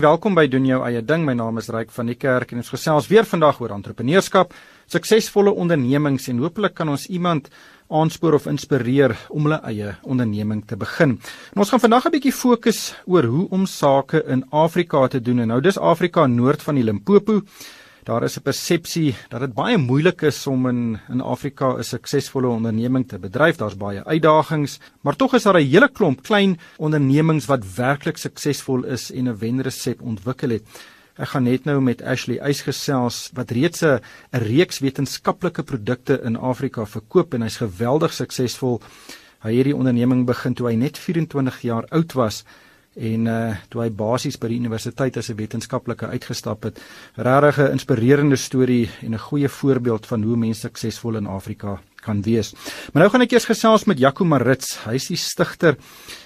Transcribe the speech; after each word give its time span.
Welkom 0.00 0.32
by 0.32 0.46
doen 0.48 0.64
jou 0.64 0.78
eie 0.80 1.02
ding. 1.04 1.26
My 1.28 1.34
naam 1.36 1.58
is 1.60 1.66
Ryk 1.68 1.90
van 1.92 2.08
die 2.08 2.14
Kerk 2.16 2.54
en 2.54 2.62
ons 2.62 2.70
gesels 2.72 3.10
weer 3.10 3.26
vandag 3.28 3.58
oor 3.60 3.74
entrepreneurskap, 3.74 4.54
suksesvolle 4.88 5.52
ondernemings 5.52 6.30
en 6.32 6.38
hopelik 6.40 6.72
kan 6.78 6.88
ons 6.88 7.04
iemand 7.12 7.50
aanspoor 7.92 8.38
of 8.38 8.46
inspireer 8.48 9.12
om 9.28 9.44
hulle 9.44 9.58
eie 9.68 9.90
onderneming 10.00 10.62
te 10.64 10.78
begin. 10.80 11.18
En 11.52 11.60
ons 11.60 11.74
gaan 11.74 11.84
vandag 11.84 12.06
'n 12.06 12.14
bietjie 12.16 12.32
fokus 12.32 12.94
oor 13.04 13.28
hoe 13.28 13.46
om 13.50 13.66
sake 13.66 14.24
in 14.24 14.42
Afrika 14.50 15.06
te 15.06 15.20
doen. 15.20 15.40
En 15.40 15.48
nou 15.48 15.60
dis 15.60 15.78
Afrika 15.78 16.26
noord 16.26 16.62
van 16.62 16.74
die 16.74 16.84
Limpopo. 16.84 17.42
Daar 18.04 18.22
is 18.22 18.36
'n 18.36 18.42
persepsie 18.42 19.14
dat 19.28 19.40
dit 19.40 19.54
baie 19.54 19.76
moeilik 19.76 20.22
is 20.22 20.46
om 20.46 20.66
in 20.66 21.00
in 21.08 21.20
Afrika 21.20 21.76
'n 21.76 21.84
suksesvolle 21.84 22.48
onderneming 22.48 23.08
te 23.08 23.18
bedryf. 23.18 23.56
Daar's 23.56 23.76
baie 23.76 24.04
uitdagings, 24.04 24.80
maar 25.00 25.16
tog 25.16 25.34
is 25.34 25.42
daar 25.42 25.60
'n 25.60 25.66
hele 25.66 25.88
klomp 25.88 26.22
klein 26.22 26.58
ondernemings 26.78 27.46
wat 27.46 27.74
werklik 27.74 28.16
suksesvol 28.16 28.84
is 28.84 29.12
en 29.12 29.28
'n 29.28 29.38
wenresep 29.38 30.00
ontwikkel 30.02 30.50
het. 30.50 30.62
Ek 31.16 31.28
gaan 31.28 31.42
net 31.42 31.64
nou 31.64 31.80
met 31.80 32.02
Ashley 32.02 32.38
Eys 32.38 32.62
gesels 32.62 33.30
wat 33.34 33.50
reeds 33.50 33.82
'n 33.82 34.00
reeks 34.30 34.78
wetenskaplike 34.78 35.62
produkte 35.62 36.20
in 36.24 36.36
Afrika 36.36 36.86
verkoop 36.86 37.34
en 37.34 37.42
hy's 37.42 37.56
geweldig 37.56 38.12
suksesvol. 38.12 38.80
Hy 39.40 39.48
het 39.48 39.56
hierdie 39.56 39.76
onderneming 39.76 40.26
begin 40.26 40.54
toe 40.54 40.68
hy 40.68 40.74
net 40.74 40.98
24 40.98 41.60
jaar 41.60 41.86
oud 41.90 42.12
was 42.12 42.44
en 42.98 43.26
uh 43.30 43.56
toe 43.70 43.84
hy 43.84 43.90
basies 43.94 44.38
by 44.40 44.48
die 44.50 44.58
universiteit 44.58 45.16
as 45.16 45.30
'n 45.30 45.36
wetenskaplike 45.36 46.06
uitgestap 46.06 46.62
het. 46.64 46.80
Regtig 47.16 47.58
'n 47.58 47.72
inspirerende 47.72 48.36
storie 48.36 48.90
en 49.02 49.14
'n 49.14 49.18
goeie 49.18 49.48
voorbeeld 49.48 50.06
van 50.06 50.22
hoe 50.22 50.36
mense 50.36 50.60
suksesvol 50.60 51.16
in 51.16 51.26
Afrika 51.26 51.80
kan 52.00 52.22
wees. 52.22 52.52
Maar 52.92 53.02
nou 53.02 53.10
gaan 53.10 53.24
ek 53.24 53.32
eers 53.32 53.44
gesels 53.44 53.84
met 53.84 53.98
Jaco 53.98 54.24
Marits. 54.24 54.78
Hy 54.84 54.94
is 54.94 55.06
die 55.06 55.16
stigter 55.16 55.76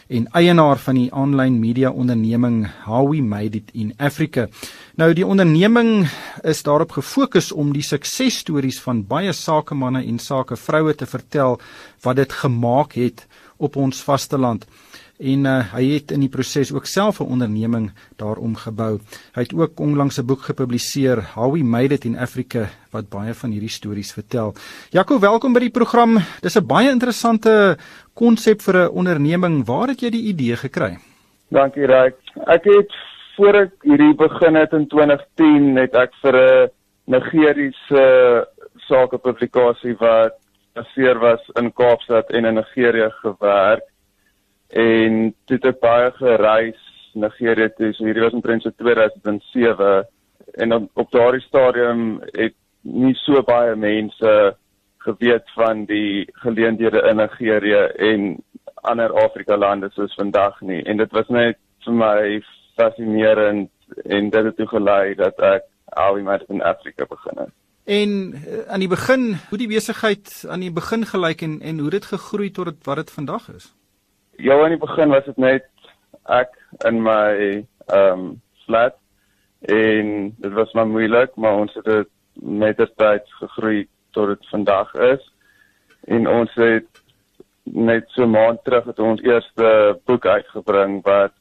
en 0.09 0.29
eienaar 0.33 0.79
van 0.79 0.95
die 0.95 1.11
aanlyn 1.13 1.59
media 1.61 1.91
onderneming 1.91 2.67
How 2.85 3.11
We 3.11 3.23
Made 3.23 3.57
It 3.57 3.71
in 3.75 3.93
Africa. 3.99 4.49
Nou 4.97 5.13
die 5.13 5.27
onderneming 5.27 6.09
is 6.43 6.63
daarop 6.63 6.93
gefokus 6.93 7.53
om 7.53 7.73
die 7.73 7.83
suksesstories 7.83 8.81
van 8.81 9.07
baie 9.07 9.33
sakemanne 9.33 10.05
en 10.05 10.19
sakevroue 10.19 10.95
te 10.95 11.07
vertel 11.07 11.61
wat 12.03 12.17
dit 12.17 12.33
gemaak 12.33 12.93
het 12.93 13.27
op 13.57 13.77
ons 13.77 14.03
vasteland 14.03 14.67
en 15.33 15.47
uh, 15.49 15.55
hy 15.73 15.85
het 15.95 16.13
in 16.13 16.21
die 16.25 16.31
proses 16.33 16.73
ook 16.75 16.87
self 16.87 17.21
'n 17.21 17.33
onderneming 17.35 17.91
daarom 18.17 18.57
gebou. 18.57 18.99
Hy 19.35 19.43
het 19.43 19.55
ook 19.55 19.81
onlangs 19.81 20.19
'n 20.19 20.27
boek 20.27 20.43
gepubliseer, 20.43 21.23
How 21.35 21.53
We 21.53 21.65
Made 21.65 21.95
It 21.95 22.05
in 22.05 22.19
Africa, 22.19 22.69
wat 22.93 23.09
baie 23.09 23.35
van 23.35 23.51
hierdie 23.51 23.71
stories 23.71 24.13
vertel. 24.13 24.55
Jaco, 24.91 25.19
welkom 25.19 25.53
by 25.53 25.61
die 25.61 25.71
program. 25.71 26.19
Dis 26.41 26.57
'n 26.57 26.67
baie 26.67 26.91
interessante 26.91 27.77
konsep 28.15 28.61
vir 28.63 28.77
'n 28.77 28.89
onderneming. 28.89 29.67
Waar 29.67 29.89
het 29.89 30.01
jy 30.01 30.11
die 30.11 30.29
idee 30.29 30.57
gekry? 30.57 30.99
Dankie, 31.49 31.87
Ryk. 31.87 32.17
Ek 32.47 32.65
het 32.65 32.93
voor 33.37 33.55
ek 33.55 33.73
hierdie 33.83 34.15
begin 34.15 34.55
het 34.55 34.73
in 34.73 34.87
2010 34.87 35.73
net 35.75 35.95
ek 35.95 36.13
vir 36.23 36.35
'n 36.37 36.71
Nigeriese 37.07 38.47
sakepublikasie 38.77 39.97
wat 39.99 40.33
gebaseer 40.75 41.19
was 41.19 41.41
in 41.55 41.73
Kaapstad 41.73 42.31
en 42.31 42.45
in 42.45 42.55
Nigerië 42.55 43.11
gewerk 43.23 43.94
en 44.75 45.35
toe 45.47 45.57
het 45.57 45.71
ek 45.71 45.81
baie 45.83 46.11
gereis 46.19 46.81
Nigerië 47.15 47.71
toe. 47.77 47.93
So 47.95 48.09
hierdie 48.09 48.25
was 48.25 48.35
omtrent 48.35 48.65
so 48.65 48.75
2007 48.75 50.09
en 50.63 50.75
op, 50.75 50.89
op 50.99 51.11
daardie 51.15 51.45
stadium 51.45 52.19
het 52.33 52.57
nie 52.83 53.15
so 53.23 53.43
baie 53.47 53.77
mense 53.79 54.33
geweet 55.05 55.51
van 55.55 55.85
die 55.87 56.27
geleenthede 56.43 57.05
in 57.11 57.17
Nigerië 57.17 57.85
en 58.11 58.27
ander 58.75 59.13
Afrika 59.13 59.57
lande 59.57 59.91
soos 59.95 60.15
vandag 60.15 60.61
nie. 60.61 60.83
En 60.83 60.97
dit 60.97 61.13
was 61.13 61.29
net 61.29 61.59
vir 61.85 61.97
my 62.01 62.43
fascinerend 62.77 63.71
en 64.05 64.31
dit 64.31 64.45
het 64.45 64.57
toe 64.57 64.67
gelei 64.67 65.15
dat 65.15 65.39
ek 65.39 65.69
al 65.95 66.19
die 66.19 66.27
met 66.27 66.43
in 66.49 66.63
Afrika 66.63 67.07
begin 67.09 67.45
het. 67.45 67.55
En 67.85 68.11
uh, 68.33 68.65
aan 68.73 68.81
die 68.81 68.89
begin, 68.89 69.35
hoe 69.49 69.59
die 69.61 69.69
besigheid 69.69 70.45
aan 70.49 70.65
die 70.65 70.73
begin 70.73 71.05
gelyk 71.07 71.43
en 71.45 71.61
en 71.61 71.79
hoe 71.79 71.91
dit 71.91 72.05
gegroei 72.05 72.51
tot 72.51 72.85
wat 72.89 72.97
dit 72.97 73.11
vandag 73.11 73.49
is? 73.55 73.75
Ja, 74.37 74.65
in 74.65 74.69
die 74.75 74.79
begin 74.79 75.09
was 75.09 75.25
dit 75.25 75.37
net 75.37 75.67
ek 76.27 76.57
in 76.89 77.03
my 77.03 77.65
ehm 77.87 78.19
um, 78.19 78.25
flat 78.65 78.97
en 79.71 80.09
dit 80.41 80.53
was 80.53 80.73
maar 80.73 80.89
moeilik, 80.89 81.37
maar 81.37 81.61
ons 81.61 81.75
het 81.75 81.85
dit 81.85 82.09
met 82.35 82.77
die 82.77 82.89
tyd 82.97 83.29
gegroei 83.39 83.87
tot 84.11 84.33
dit 84.33 84.49
vandag 84.51 84.95
is. 84.95 85.23
En 86.09 86.27
ons 86.29 86.55
het 86.55 87.03
net 87.63 88.09
so 88.17 88.27
maand 88.27 88.65
terug 88.65 88.85
het 88.91 88.99
ons 88.99 89.23
eerste 89.23 90.01
boek 90.05 90.27
uitgebring 90.27 90.99
wat 91.05 91.33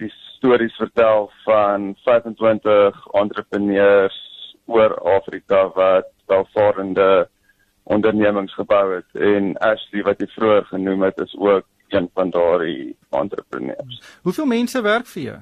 die 0.00 0.10
stories 0.36 0.76
vertel 0.80 1.28
van 1.44 1.92
25 2.04 3.06
entrepreneurs 3.20 4.16
oor 4.64 4.96
Afrika 5.16 5.66
wat 5.74 6.08
welvarende 6.26 7.28
ondernemings 7.82 8.54
gebou 8.54 8.94
het 8.94 9.22
en 9.32 9.52
Ashley 9.58 10.02
wat 10.06 10.22
jy 10.22 10.30
vroeër 10.34 10.64
genoem 10.72 11.02
het 11.02 11.20
is 11.20 11.36
ook 11.38 11.66
een 11.92 12.10
van 12.14 12.30
daardie 12.30 12.96
entrepreneurs. 13.10 14.00
Hoeveel 14.22 14.46
mense 14.46 14.82
werk 14.82 15.06
vir 15.06 15.22
jou? 15.22 15.38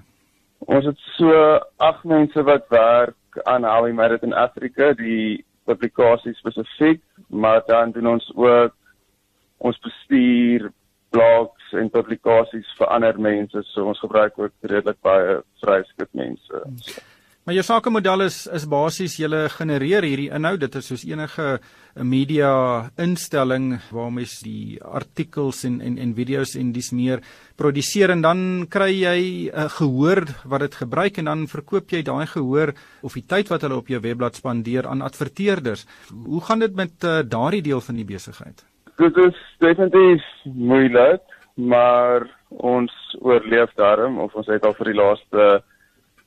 Ons 0.58 0.84
het 0.84 0.98
so 1.16 1.58
8 1.76 2.04
mense 2.04 2.42
wat 2.42 2.66
werk 2.68 3.42
aan 3.44 3.64
Howie 3.64 3.92
Merit 3.94 4.22
in 4.22 4.34
Afrika, 4.34 4.92
die 4.92 5.44
publikasie 5.64 6.34
spesifiek, 6.34 7.02
maar 7.28 7.62
dan 7.66 7.92
doen 7.92 8.06
ons 8.06 8.32
ook 8.34 8.74
ons 9.58 9.78
bestuur 9.84 10.70
blogs 11.10 11.72
en 11.72 11.90
publikasies 11.90 12.68
vir 12.78 12.90
ander 12.94 13.20
mense, 13.20 13.62
so 13.72 13.86
ons 13.90 14.00
gebruik 14.00 14.38
ook 14.38 14.52
redelik 14.60 15.00
baie 15.02 15.38
vryskut 15.62 16.10
mense. 16.12 16.64
So. 16.82 17.02
Maar 17.48 17.56
jou 17.56 17.64
sakemodel 17.64 18.26
is 18.26 18.34
is 18.52 18.64
basies 18.68 19.14
jy 19.16 19.28
genereer 19.48 20.04
hierdie 20.04 20.28
inhoud. 20.36 20.60
Dit 20.60 20.74
is 20.76 20.88
soos 20.90 21.04
enige 21.08 21.46
media 21.96 22.50
instelling 23.00 23.78
waar 23.88 24.10
mens 24.12 24.34
die 24.44 24.76
artikels 24.84 25.62
en 25.64 25.78
en 25.80 25.96
en 25.96 26.12
video's 26.12 26.52
en 26.60 26.74
dis 26.76 26.92
meer 26.92 27.22
produseer 27.56 28.12
en 28.12 28.20
dan 28.20 28.42
kry 28.68 28.90
jy 28.90 29.20
'n 29.48 29.56
uh, 29.56 29.64
gehoor 29.78 30.20
wat 30.44 30.60
dit 30.60 30.74
gebruik 30.74 31.16
en 31.18 31.24
dan 31.24 31.46
verkoop 31.46 31.88
jy 31.88 32.02
daai 32.02 32.26
gehoor 32.26 32.74
of 33.00 33.14
die 33.14 33.24
tyd 33.24 33.48
wat 33.48 33.62
hulle 33.62 33.80
op 33.80 33.88
jou 33.88 34.00
webblad 34.00 34.36
spandeer 34.36 34.86
aan 34.86 35.00
adverteerders. 35.00 35.86
Hoe 36.12 36.44
gaan 36.44 36.58
dit 36.58 36.76
met 36.76 36.92
uh, 37.04 37.22
daardie 37.24 37.62
deel 37.62 37.80
van 37.80 37.96
die 37.96 38.04
besigheid? 38.04 38.60
Dit 38.98 39.16
is 39.16 39.36
definitief 39.58 40.22
moeilik, 40.44 41.24
maar 41.56 42.28
ons 42.48 42.92
oorleef 43.20 43.72
daarom 43.74 44.18
of 44.18 44.34
ons 44.34 44.46
het 44.46 44.64
al 44.64 44.76
vir 44.76 44.92
die 44.92 45.00
laaste 45.00 45.64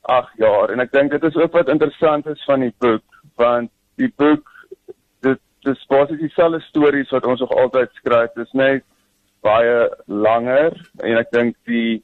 8 0.01 0.37
jaar. 0.37 0.71
En 0.71 0.79
ek 0.79 0.91
dink 0.91 1.11
dit 1.11 1.23
is 1.23 1.35
ook 1.35 1.53
wat 1.53 1.69
interessant 1.69 2.27
is 2.27 2.43
van 2.45 2.65
die 2.65 2.73
boek 2.77 3.03
want 3.39 3.71
die 4.01 4.11
boek 4.17 4.49
dit 5.25 5.39
dis 5.65 5.85
basies 5.89 6.19
dieselfde 6.19 6.61
stories 6.67 7.11
wat 7.13 7.25
ons 7.25 7.39
nog 7.39 7.53
altyd 7.53 7.91
skryf. 7.99 8.33
Dis 8.35 8.51
net 8.57 8.85
baie 9.45 9.89
langer 10.05 10.73
en 11.01 11.17
ek 11.21 11.31
dink 11.33 11.57
die 11.69 12.01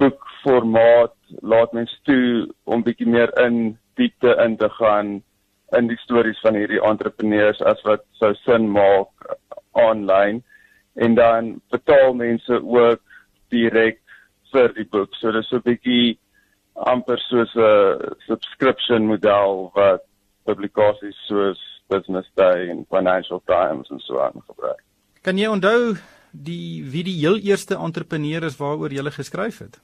boekformaat 0.00 1.14
laat 1.42 1.72
mens 1.76 1.92
toe 2.08 2.48
om 2.64 2.84
bietjie 2.86 3.08
meer 3.08 3.32
in 3.42 3.76
diepte 4.00 4.34
in 4.44 4.56
te 4.56 4.70
gaan 4.78 5.18
in 5.76 5.90
die 5.90 5.98
stories 6.02 6.40
van 6.42 6.56
hierdie 6.58 6.82
entrepreneurs 6.82 7.60
as 7.62 7.82
wat 7.86 8.02
sou 8.18 8.32
sin 8.42 8.70
maak 8.74 9.34
aanlyn. 9.78 10.40
En 10.98 11.14
dan 11.14 11.52
betaal 11.70 12.14
mense 12.18 12.62
ook 12.62 13.02
direk 13.54 14.00
vir 14.50 14.72
die 14.74 14.86
boek. 14.90 15.14
So 15.14 15.32
dis 15.32 15.52
'n 15.52 15.62
bietjie 15.66 16.18
amper 16.86 17.18
soos 17.28 17.52
'n 17.54 18.14
subscription 18.26 19.06
model 19.06 19.70
wat 19.74 20.02
publikasies 20.44 21.18
soos 21.26 21.60
Business 21.88 22.30
Day 22.34 22.68
en 22.70 22.86
Financial 22.88 23.42
Times 23.44 23.90
en 23.90 23.98
so 23.98 24.20
aan 24.20 24.42
gebruik. 24.46 24.82
Kan 25.22 25.38
jy 25.38 25.46
onthou 25.50 25.96
die 26.30 26.84
wie 26.92 27.04
die 27.04 27.18
heel 27.18 27.38
eerste 27.38 27.74
entrepreneur 27.74 28.44
is 28.44 28.56
waaroor 28.56 28.92
jy 28.92 29.10
geskryf 29.10 29.58
het? 29.58 29.80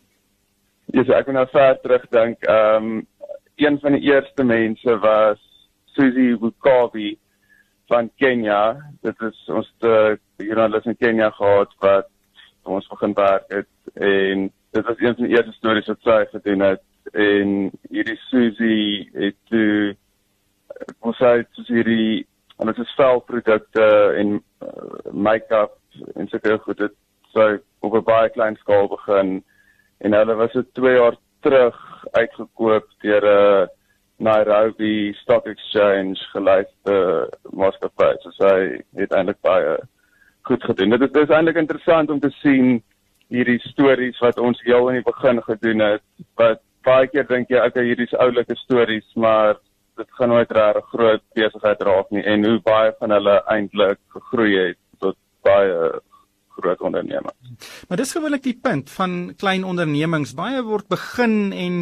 Ja, 0.87 1.03
yes, 1.03 1.11
ek 1.11 1.27
moet 1.27 1.34
nou 1.34 1.47
ver 1.51 1.79
terugdink. 1.83 2.43
Ehm 2.47 2.84
um, 2.84 3.07
een 3.57 3.78
van 3.81 3.93
die 3.93 4.13
eerste 4.13 4.45
mense 4.45 4.98
was 5.01 5.39
Susie 5.97 6.37
Bukavi 6.37 7.16
van 7.89 8.10
Kenia. 8.21 8.77
Dit 9.03 9.21
is 9.21 9.39
ons 9.48 9.71
te 9.81 10.19
joernalis 10.37 10.84
in 10.84 10.97
Kenia 10.97 11.31
gehad 11.31 11.72
wat 11.81 12.10
ons 12.63 12.89
begin 12.89 13.15
werk 13.15 13.47
het 13.48 13.69
en 13.95 14.51
dit 14.77 14.87
was 14.87 15.01
een 15.01 15.15
van 15.15 15.25
die 15.25 15.37
eerste 15.37 15.53
stories 15.57 15.91
wat 15.93 16.03
sy 16.05 16.19
gedoen 16.33 16.65
het 16.67 16.83
en 17.13 17.53
hierdie 17.91 18.19
Susie 18.28 19.09
het 19.15 19.37
toe 19.51 19.95
ons 21.09 21.21
het 21.25 21.61
hierdie 21.69 22.27
en 22.61 22.71
dit 22.71 22.81
is 22.84 22.97
velprodukte 22.99 23.87
en 24.21 24.37
uh, 24.37 25.13
make-up 25.13 25.77
en 26.15 26.28
sulke 26.28 26.59
goed 26.65 26.83
het 26.84 26.97
so 27.33 27.59
op 27.81 27.95
'n 27.95 28.05
baie 28.11 28.28
klein 28.37 28.57
skaal 28.57 28.89
begin 28.89 29.41
en 30.05 30.19
hulle 30.19 30.34
was 30.34 30.53
so 30.53 30.63
2 30.81 30.97
jaar 30.97 31.17
terug 31.41 31.77
uitgekoop 32.13 32.87
deur 33.01 33.25
'n 33.25 33.63
uh, 33.63 33.67
Nairobi 34.19 35.13
Stock 35.22 35.47
Exchange 35.47 36.17
gelyste 36.33 37.29
maatskappy. 37.53 38.15
So 38.22 38.31
sy 38.31 38.83
het 38.97 39.13
eintlik 39.13 39.41
baie 39.45 39.77
goed 40.49 40.65
gedoen. 40.65 40.95
Dit 40.97 41.03
is, 41.03 41.22
is 41.22 41.34
eintlik 41.37 41.57
interessant 41.61 42.11
om 42.11 42.21
te 42.21 42.31
sien 42.41 42.83
hierdie 43.33 43.61
stories 43.73 44.19
wat 44.23 44.39
ons 44.39 44.61
heel 44.65 44.89
in 44.91 45.01
die 45.01 45.07
begin 45.07 45.43
gedoen 45.43 45.83
het 45.84 46.03
wat 46.41 46.63
baie 46.87 47.09
keer 47.11 47.27
dink 47.27 47.51
jy 47.51 47.63
okay, 47.63 47.84
hierdie 47.89 48.07
is 48.07 48.19
oulike 48.23 48.55
stories, 48.63 49.07
maar 49.15 49.57
dit 49.97 50.11
gaan 50.19 50.31
nooit 50.31 50.51
regtig 50.53 50.91
groot 50.93 51.23
besigheid 51.34 51.87
raak 51.89 52.11
nie 52.15 52.25
en 52.28 52.45
hoe 52.47 52.59
baie 52.65 52.93
van 53.01 53.15
hulle 53.17 53.39
eintlik 53.53 53.99
gegroei 54.15 54.53
het 54.55 54.78
tot 55.03 55.17
baie 55.47 55.97
groot 56.57 56.81
ondernemings. 56.81 57.65
Maar 57.89 58.01
dis 58.01 58.13
gewoonlik 58.17 58.45
die 58.45 58.59
punt 58.63 58.91
van 58.91 59.34
klein 59.37 59.65
ondernemings. 59.65 60.34
Baie 60.37 60.63
word 60.65 60.89
begin 60.93 61.53
en 61.53 61.81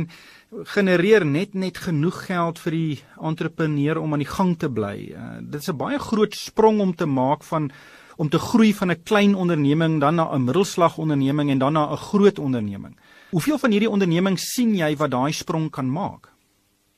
genereer 0.70 1.26
net 1.26 1.55
net 1.58 1.79
genoeg 1.82 2.25
geld 2.29 2.61
vir 2.62 2.76
die 2.76 2.97
entrepreneur 3.19 3.99
om 3.99 4.14
aan 4.14 4.23
die 4.23 4.31
gang 4.31 4.55
te 4.58 4.70
bly. 4.70 4.97
Uh, 5.11 5.37
dit 5.43 5.61
is 5.61 5.70
'n 5.70 5.76
baie 5.76 5.99
groot 5.99 6.35
sprong 6.35 6.81
om 6.81 6.94
te 6.94 7.06
maak 7.06 7.43
van 7.44 7.70
om 8.16 8.28
te 8.28 8.38
groei 8.38 8.72
van 8.75 8.90
'n 8.90 9.02
klein 9.02 9.34
onderneming 9.34 10.00
dan 10.00 10.14
na 10.14 10.31
'n 10.32 10.44
middelslag 10.44 10.99
onderneming 10.99 11.50
en 11.50 11.58
dan 11.58 11.72
na 11.72 11.90
'n 11.90 11.96
groot 11.96 12.38
onderneming. 12.38 12.96
Hoeveel 13.31 13.58
van 13.58 13.70
hierdie 13.70 13.90
ondernemings 13.90 14.52
sien 14.55 14.75
jy 14.75 14.96
wat 14.96 15.11
daai 15.11 15.32
sprong 15.32 15.70
kan 15.70 15.90
maak? 15.90 16.28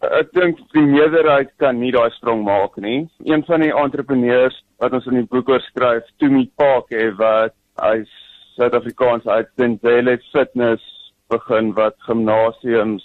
Ek 0.00 0.28
dink 0.32 0.58
die 0.72 0.82
meerderheid 0.82 1.50
kan 1.56 1.78
nie 1.78 1.92
daai 1.92 2.10
sprong 2.10 2.44
maak 2.44 2.76
nie. 2.76 3.08
Een 3.24 3.44
van 3.44 3.60
die 3.60 3.72
entrepreneurs 3.72 4.64
wat 4.78 4.92
ons 4.92 5.06
in 5.06 5.14
die 5.14 5.28
boek 5.30 5.48
oor 5.48 5.60
skryf, 5.60 6.04
Tumi 6.18 6.50
Park, 6.56 6.92
wat 7.16 7.54
hy's 7.80 8.12
Suid-Afrikaans 8.56 9.26
uit 9.26 9.48
Tenzele 9.56 10.18
Fitness 10.32 10.84
begin 11.28 11.72
wat 11.76 11.96
gimnasiums 12.06 13.04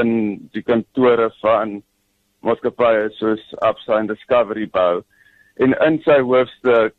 in 0.00 0.10
die 0.54 0.62
kantore 0.62 1.30
van 1.40 1.82
maatskappye 2.46 3.08
soos 3.18 3.42
Upside 3.60 4.08
Discovery 4.08 4.66
bou. 4.72 5.02
En 5.60 5.76
in 5.86 5.98
sy 6.06 6.20
hoofstuk 6.24 6.94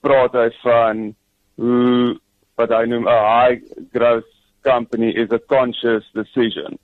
praat 0.00 0.32
hy 0.32 0.48
van 0.62 1.14
hoe 1.56 2.16
wat 2.56 2.70
hy 2.70 2.84
noem 2.86 3.08
'n 3.08 3.24
high 3.34 3.58
growth 3.92 4.30
company 4.62 5.10
is 5.10 5.30
a 5.32 5.38
conscious 5.38 6.04
decision. 6.12 6.78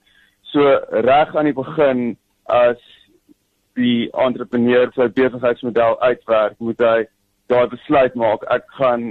So 0.52 0.60
reg 0.90 1.36
aan 1.36 1.44
die 1.50 1.52
begin 1.52 2.16
as 2.48 2.80
die 3.76 4.08
entrepreneur 4.12 4.90
sy 4.94 5.08
besigheidsmodel 5.08 5.98
uitwerk, 6.00 6.56
moet 6.58 6.80
hy 6.80 6.98
daai 7.52 7.66
besluit 7.68 8.14
maak 8.14 8.46
ek 8.50 8.64
gaan 8.78 9.02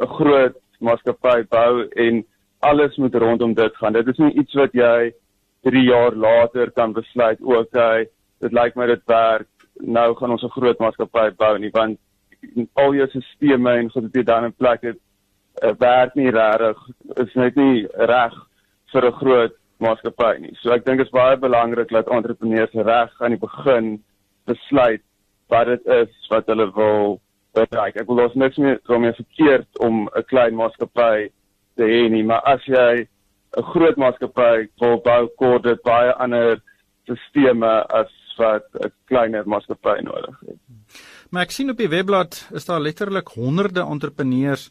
'n 0.00 0.12
groot 0.18 0.56
maatskappy 0.80 1.42
bou 1.50 1.88
en 1.96 2.24
alles 2.62 2.96
moet 2.96 3.14
rondom 3.14 3.54
dit 3.54 3.76
gaan. 3.76 3.92
Dit 3.92 4.08
is 4.08 4.18
nie 4.18 4.32
iets 4.38 4.54
wat 4.54 4.72
jy 4.72 5.12
3 5.62 5.84
jaar 5.84 6.14
later 6.14 6.70
kan 6.70 6.92
besluit, 6.92 7.38
okay, 7.42 8.06
dit 8.40 8.52
lyk 8.52 8.76
my 8.76 8.86
dit 8.86 9.02
werk. 9.06 9.48
Nou 9.80 10.14
gaan 10.14 10.30
ons 10.30 10.42
'n 10.42 10.56
groot 10.58 10.78
maatskappy 10.78 11.30
bou 11.36 11.58
nie 11.58 11.70
want 11.70 11.98
al 12.72 12.94
jou 12.94 13.08
stelsels 13.08 13.78
en 13.78 13.90
goed 13.90 14.02
wat 14.08 14.14
jy 14.14 14.22
dan 14.22 14.44
in 14.44 14.54
plek 14.58 14.82
het, 14.82 14.98
uh, 15.62 15.74
werk 15.78 16.14
nie 16.14 16.30
regtig. 16.30 16.78
Is 17.16 17.34
net 17.34 17.56
nie 17.56 17.86
reg 17.92 18.34
vir 18.92 19.06
'n 19.06 19.18
groot 19.20 19.54
maatskappy 19.78 20.38
nie. 20.40 20.54
So 20.60 20.72
ek 20.72 20.84
dink 20.84 20.98
dit 20.98 21.06
is 21.06 21.12
baie 21.12 21.36
belangrik 21.36 21.90
dat 21.90 22.08
entrepreneurs 22.08 22.72
reg 22.72 23.10
aan 23.20 23.30
die 23.30 23.42
begin 23.42 24.02
besluit 24.46 25.02
wat 25.48 25.66
dit 25.66 25.86
is 25.86 26.28
wat 26.30 26.46
hulle 26.46 26.68
wil 26.74 27.20
bereik. 27.56 27.96
Ek 28.00 28.08
wil 28.08 28.24
ons 28.24 28.34
niks 28.34 28.56
meer 28.56 28.80
daarmee 28.88 29.12
verkeerd 29.12 29.78
om 29.78 30.08
'n 30.08 30.24
klein 30.30 30.54
maatskappy 30.54 31.30
te 31.76 31.84
hê 31.84 32.08
nie, 32.10 32.24
maar 32.24 32.42
as 32.44 32.64
jy 32.64 33.06
'n 33.56 33.62
groot 33.72 33.96
maatskappy 33.96 34.68
wil 34.80 34.96
bou, 35.04 35.28
kort 35.36 35.62
dit 35.62 35.82
baie 35.82 36.12
ander 36.14 36.62
stelsels 37.06 37.86
as 38.00 38.12
wat 38.38 38.64
'n 38.74 38.92
kleiner 39.06 39.44
maatskappy 39.46 40.00
nodig 40.00 40.36
het. 40.46 40.58
Maar 41.32 41.46
ek 41.46 41.54
sien 41.56 41.72
op 41.72 41.78
die 41.80 41.88
webblad 41.88 42.34
is 42.52 42.66
daar 42.68 42.82
letterlik 42.84 43.30
honderde 43.32 43.80
entrepreneurs 43.88 44.66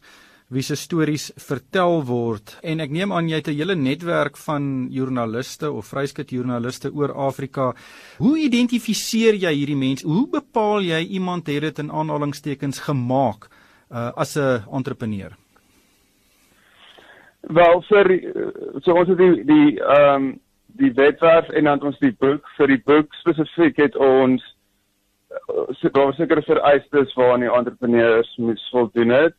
wie 0.54 0.62
se 0.62 0.76
stories 0.78 1.32
vertel 1.42 2.04
word 2.06 2.52
en 2.62 2.84
ek 2.84 2.92
neem 2.94 3.10
aan 3.10 3.26
jy 3.26 3.40
het 3.40 3.48
'n 3.50 3.56
hele 3.58 3.74
netwerk 3.74 4.36
van 4.36 4.86
joernaliste 4.90 5.72
of 5.72 5.90
vryskut 5.90 6.30
joernaliste 6.30 6.92
oor 6.94 7.12
Afrika. 7.12 7.74
Hoe 8.18 8.38
identifiseer 8.38 9.34
jy 9.34 9.52
hierdie 9.52 9.76
mense? 9.76 10.06
Hoe 10.06 10.28
bepaal 10.30 10.82
jy 10.82 11.00
iemand 11.18 11.46
het 11.46 11.62
dit 11.62 11.78
in 11.78 11.90
aanhalingstekens 11.90 12.78
gemaak 12.78 13.48
uh, 13.90 14.12
as 14.14 14.36
'n 14.36 14.62
entrepreneur? 14.70 15.32
Wel 17.40 17.82
vir 17.82 18.06
so 18.82 18.94
ons 18.94 19.08
het 19.08 19.18
die 19.18 19.44
die 19.44 19.80
ehm 19.80 20.14
um, 20.14 20.40
die 20.78 20.92
webwerf 20.92 21.48
en 21.48 21.64
dan 21.64 21.82
ons 21.82 21.98
die 21.98 22.16
boek 22.18 22.46
vir 22.56 22.66
die 22.66 22.82
boek 22.84 23.14
spesifiek 23.14 23.76
het 23.76 23.96
ons 23.96 24.51
so 25.80 25.88
daar 25.88 26.14
seker 26.14 26.42
vereistes 26.42 27.14
waaraan 27.14 27.40
die 27.40 27.52
entrepreneurs 27.52 28.36
moet 28.36 28.68
voldoen 28.70 29.08
het. 29.08 29.34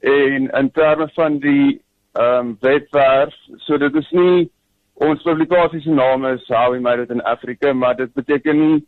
En 0.00 0.50
in 0.50 0.70
terme 0.70 1.08
van 1.14 1.38
die 1.38 1.82
ehm 2.12 2.46
um, 2.46 2.56
webwerf, 2.60 3.34
so 3.56 3.78
dit 3.78 3.94
is 3.94 4.10
nie 4.10 4.50
ons 4.94 5.22
publikasie 5.22 5.80
se 5.80 5.90
naam 5.90 6.24
is 6.24 6.46
How 6.48 6.70
We 6.72 6.80
Made 6.80 7.02
It 7.02 7.10
in 7.10 7.22
Africa, 7.22 7.72
maar 7.72 7.96
dit 7.96 8.12
beteken 8.14 8.60
nie 8.60 8.86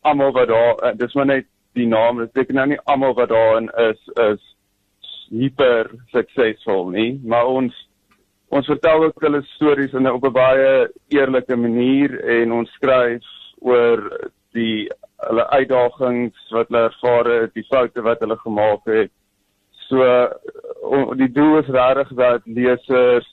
almal 0.00 0.32
wat 0.32 0.48
daar 0.48 0.74
uh, 0.84 0.92
dis 0.96 1.14
maar 1.14 1.26
net 1.26 1.46
die 1.72 1.86
naam, 1.86 2.18
dit 2.18 2.32
beteken 2.32 2.54
nou 2.54 2.66
nie 2.66 2.80
almal 2.84 3.14
wat 3.14 3.28
daarin 3.28 3.70
is 3.88 3.98
is 4.28 4.44
hyper 5.28 5.90
suksesvol 6.12 6.88
nie, 6.94 7.20
maar 7.24 7.46
ons 7.46 7.74
ons 8.48 8.66
vertel 8.66 9.04
ook 9.04 9.20
hulle 9.20 9.42
stories 9.56 9.92
in 9.92 10.06
'n 10.06 10.14
op 10.14 10.24
'n 10.24 10.32
baie 10.32 10.88
eerlike 11.08 11.56
manier 11.56 12.20
en 12.24 12.52
ons 12.52 12.70
skryf 12.70 13.24
oor 13.60 14.30
die 14.52 14.88
hulle 15.28 15.44
uitdagings 15.52 16.52
wat 16.56 16.68
hulle 16.68 16.88
ervaar 16.88 17.30
het, 17.34 17.54
die 17.54 17.66
foute 17.68 18.02
wat 18.02 18.20
hulle 18.24 18.36
gemaak 18.42 18.84
het 18.88 19.12
So 19.88 20.04
uh, 20.04 21.16
die 21.16 21.30
doel 21.32 21.62
is 21.62 21.70
regtig 21.72 22.10
dat 22.18 22.44
lesers 22.44 23.28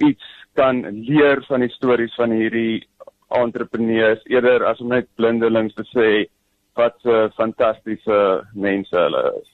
iets 0.00 0.28
kan 0.56 0.80
leer 1.04 1.44
van 1.48 1.60
die 1.64 1.72
stories 1.74 2.14
van 2.16 2.32
hierdie 2.32 2.80
entrepreneurs 3.36 4.22
eerder 4.32 4.64
as 4.66 4.80
om 4.80 4.88
net 4.94 5.10
blindelings 5.20 5.76
te 5.76 5.84
sê 5.92 6.08
wat 6.80 6.96
'n 7.04 7.10
uh, 7.12 7.28
fantastiese 7.36 8.18
mense 8.54 8.96
hulle 8.96 9.22
is. 9.42 9.48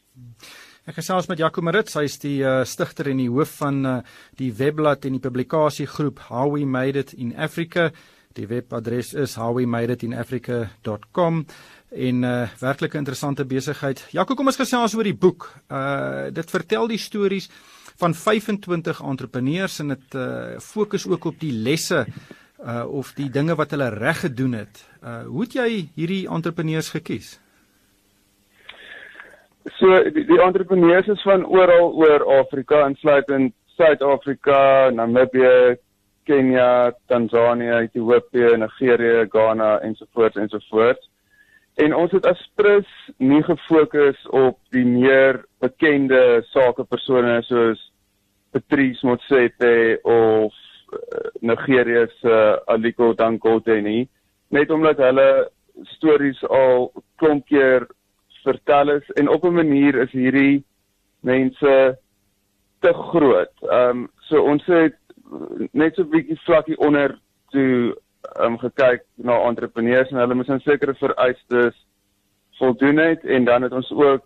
Ek 0.86 0.94
gesels 0.94 1.26
met 1.26 1.38
Jaco 1.42 1.62
Marits, 1.62 1.98
hy 1.98 2.04
is 2.06 2.18
die 2.22 2.38
uh, 2.46 2.62
stigter 2.62 3.10
en 3.10 3.18
die 3.18 3.30
hoof 3.30 3.58
van 3.58 3.86
uh, 3.86 3.96
die 4.38 4.52
webblad 4.54 5.04
en 5.04 5.18
die 5.18 5.24
publikasiegroep 5.26 6.28
How 6.30 6.54
We 6.54 6.64
Made 6.64 6.98
It 6.98 7.12
in 7.12 7.34
Africa. 7.34 7.90
Die 8.36 8.44
webadres 8.46 9.14
is 9.16 9.32
howwemade.itinafrica.com 9.40 11.46
en 11.88 12.20
'n 12.20 12.24
uh, 12.24 12.48
werklike 12.60 12.98
interessante 12.98 13.46
besigheid. 13.46 14.08
Jaco, 14.10 14.34
kom 14.34 14.46
ons 14.46 14.60
gesels 14.60 14.94
oor 14.94 15.08
die 15.08 15.16
boek. 15.16 15.48
Uh 15.72 16.28
dit 16.32 16.50
vertel 16.50 16.88
die 16.88 16.98
stories 16.98 17.48
van 17.96 18.14
25 18.14 19.00
entrepreneurs 19.00 19.78
en 19.80 19.88
dit 19.88 20.14
uh 20.14 20.60
fokus 20.60 21.08
ook 21.08 21.24
op 21.24 21.40
die 21.40 21.52
lesse 21.52 22.06
uh 22.60 22.84
of 22.88 23.12
die 23.16 23.30
dinge 23.30 23.54
wat 23.54 23.70
hulle 23.70 23.88
reg 23.88 24.20
gedoen 24.20 24.52
het. 24.52 24.84
Uh 25.02 25.24
hoe 25.24 25.42
het 25.42 25.52
jy 25.52 25.88
hierdie 25.94 26.28
entrepreneurs 26.28 26.90
gekies? 26.90 27.40
So 29.78 30.10
die, 30.10 30.26
die 30.26 30.42
entrepreneurs 30.42 31.06
is 31.06 31.22
van 31.22 31.44
oral 31.44 31.94
oor 31.94 32.40
Afrika, 32.40 32.86
insluitend 32.86 33.54
Suid-Afrika, 33.76 34.90
Namibië, 34.90 35.76
Kenia, 36.26 36.92
Tanzanië, 37.06 37.72
Ethiopië, 37.86 38.56
Nigerië, 38.58 39.26
Ghana 39.32 39.78
ensovoorts 39.86 40.36
ensovoorts. 40.36 41.10
En 41.76 41.94
ons 41.94 42.12
het 42.12 42.26
as 42.26 42.40
Prus 42.56 42.88
nie 43.18 43.42
gefokus 43.44 44.20
op 44.32 44.58
die 44.72 44.84
meer 44.84 45.42
bekende 45.60 46.42
sakepersone 46.52 47.42
soos 47.44 47.82
Patrice 48.56 49.04
Motsepe 49.06 49.98
of 50.02 50.54
uh, 50.92 51.28
Nigerië 51.40 52.06
se 52.20 52.32
uh, 52.32 52.56
Aliko 52.72 53.12
Dangote 53.12 53.76
nie, 53.84 54.06
net 54.48 54.70
omdat 54.72 55.02
hulle 55.04 55.28
stories 55.96 56.40
al 56.48 56.88
klomp 57.20 57.44
keer 57.50 57.84
vertel 58.46 58.94
is 58.96 59.10
en 59.20 59.28
op 59.28 59.44
'n 59.44 59.58
manier 59.60 60.00
is 60.06 60.12
hierdie 60.16 60.64
mense 61.20 61.98
te 62.80 62.92
groot. 62.92 63.52
Ehm 63.62 63.90
um, 63.90 64.08
so 64.28 64.42
ons 64.42 64.64
het 64.66 64.96
net 65.76 65.94
so 65.94 66.02
'n 66.02 66.10
bietjie 66.10 66.38
vlakkie 66.44 66.78
onder 66.78 67.18
toe 67.52 67.96
um, 68.40 68.58
gekyk 68.58 69.04
na 69.14 69.40
entrepreneurs 69.48 70.10
en 70.10 70.18
hulle 70.22 70.34
moet 70.34 70.50
'n 70.50 70.60
sekere 70.64 70.94
vereistes 70.94 71.76
voldoen 72.58 72.96
het 72.96 73.24
en 73.24 73.44
dan 73.44 73.62
het 73.62 73.72
ons 73.72 73.90
ook 73.92 74.24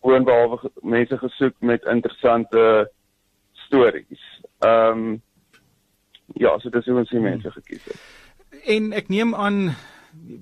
boonbehalwe 0.00 0.70
mense 0.82 1.18
gesoek 1.18 1.54
met 1.60 1.84
interessante 1.84 2.90
stories. 3.52 4.24
Ehm 4.58 4.98
um, 4.98 5.22
ja, 6.34 6.58
so 6.58 6.70
dis 6.70 6.86
hoe 6.86 6.98
ons 6.98 7.10
die 7.10 7.20
mense 7.20 7.50
gekies 7.50 7.84
het. 7.84 8.00
En 8.66 8.92
ek 8.92 9.08
neem 9.08 9.34
aan 9.34 9.74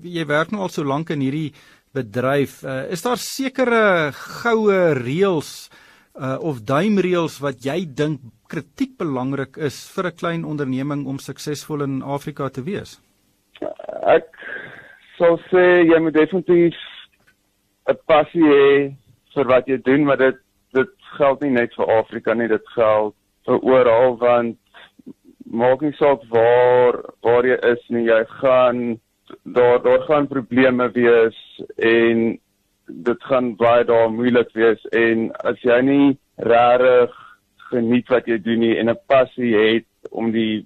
jy 0.03 0.25
werk 0.25 0.51
nou 0.51 0.61
al 0.61 0.69
so 0.69 0.83
lank 0.83 1.09
in 1.09 1.19
hierdie 1.19 1.53
bedryf. 1.95 2.61
Uh, 2.63 2.91
is 2.91 3.01
daar 3.01 3.17
sekere 3.17 4.11
goue 4.15 4.93
reëls 4.93 5.69
uh, 6.15 6.37
of 6.39 6.63
duimreëls 6.63 7.39
wat 7.43 7.63
jy 7.65 7.85
dink 7.85 8.21
kritiek 8.51 8.97
belangrik 8.99 9.57
is 9.57 9.77
vir 9.95 10.05
'n 10.07 10.17
klein 10.21 10.43
onderneming 10.45 11.05
om 11.07 11.19
suksesvol 11.19 11.83
in 11.83 12.01
Afrika 12.01 12.49
te 12.49 12.63
wees? 12.63 12.99
Ek 14.17 14.27
sou 15.17 15.37
sê 15.51 15.85
jy 15.91 15.99
moet 15.99 16.13
definitief 16.13 16.75
'n 17.89 17.97
passie 18.07 18.43
hê 18.43 18.95
vir 19.33 19.45
wat 19.47 19.67
jy 19.67 19.77
doen, 19.77 20.05
maar 20.05 20.17
dit 20.17 20.37
dit 20.73 20.91
geld 21.17 21.41
nie 21.41 21.51
net 21.51 21.73
vir 21.75 21.87
Afrika 21.99 22.33
nie, 22.33 22.47
dit 22.47 22.67
geld 22.75 23.15
vir 23.45 23.59
oral 23.63 24.17
want 24.17 24.57
maak 25.45 25.81
nie 25.81 25.93
saak 25.99 26.21
waar 26.29 27.01
waar 27.23 27.45
jy 27.45 27.57
is 27.73 27.83
nie, 27.89 28.05
jy 28.05 28.23
gaan 28.41 28.99
daar 29.43 29.81
daar 29.81 30.03
gaan 30.07 30.27
probleme 30.27 30.91
wees 30.91 31.37
en 31.77 32.39
dit 32.87 33.23
gaan 33.23 33.55
baie 33.55 33.83
daar 33.83 34.09
moeilik 34.11 34.51
wees 34.53 34.85
en 34.91 35.31
as 35.43 35.59
jy 35.63 35.81
nie 35.81 36.17
regtig 36.35 37.11
geniet 37.71 38.07
wat 38.13 38.27
jy 38.29 38.37
doen 38.43 38.59
nie 38.59 38.77
en 38.77 38.89
'n 38.89 38.99
passie 39.07 39.55
het 39.55 40.11
om 40.11 40.31
die 40.31 40.65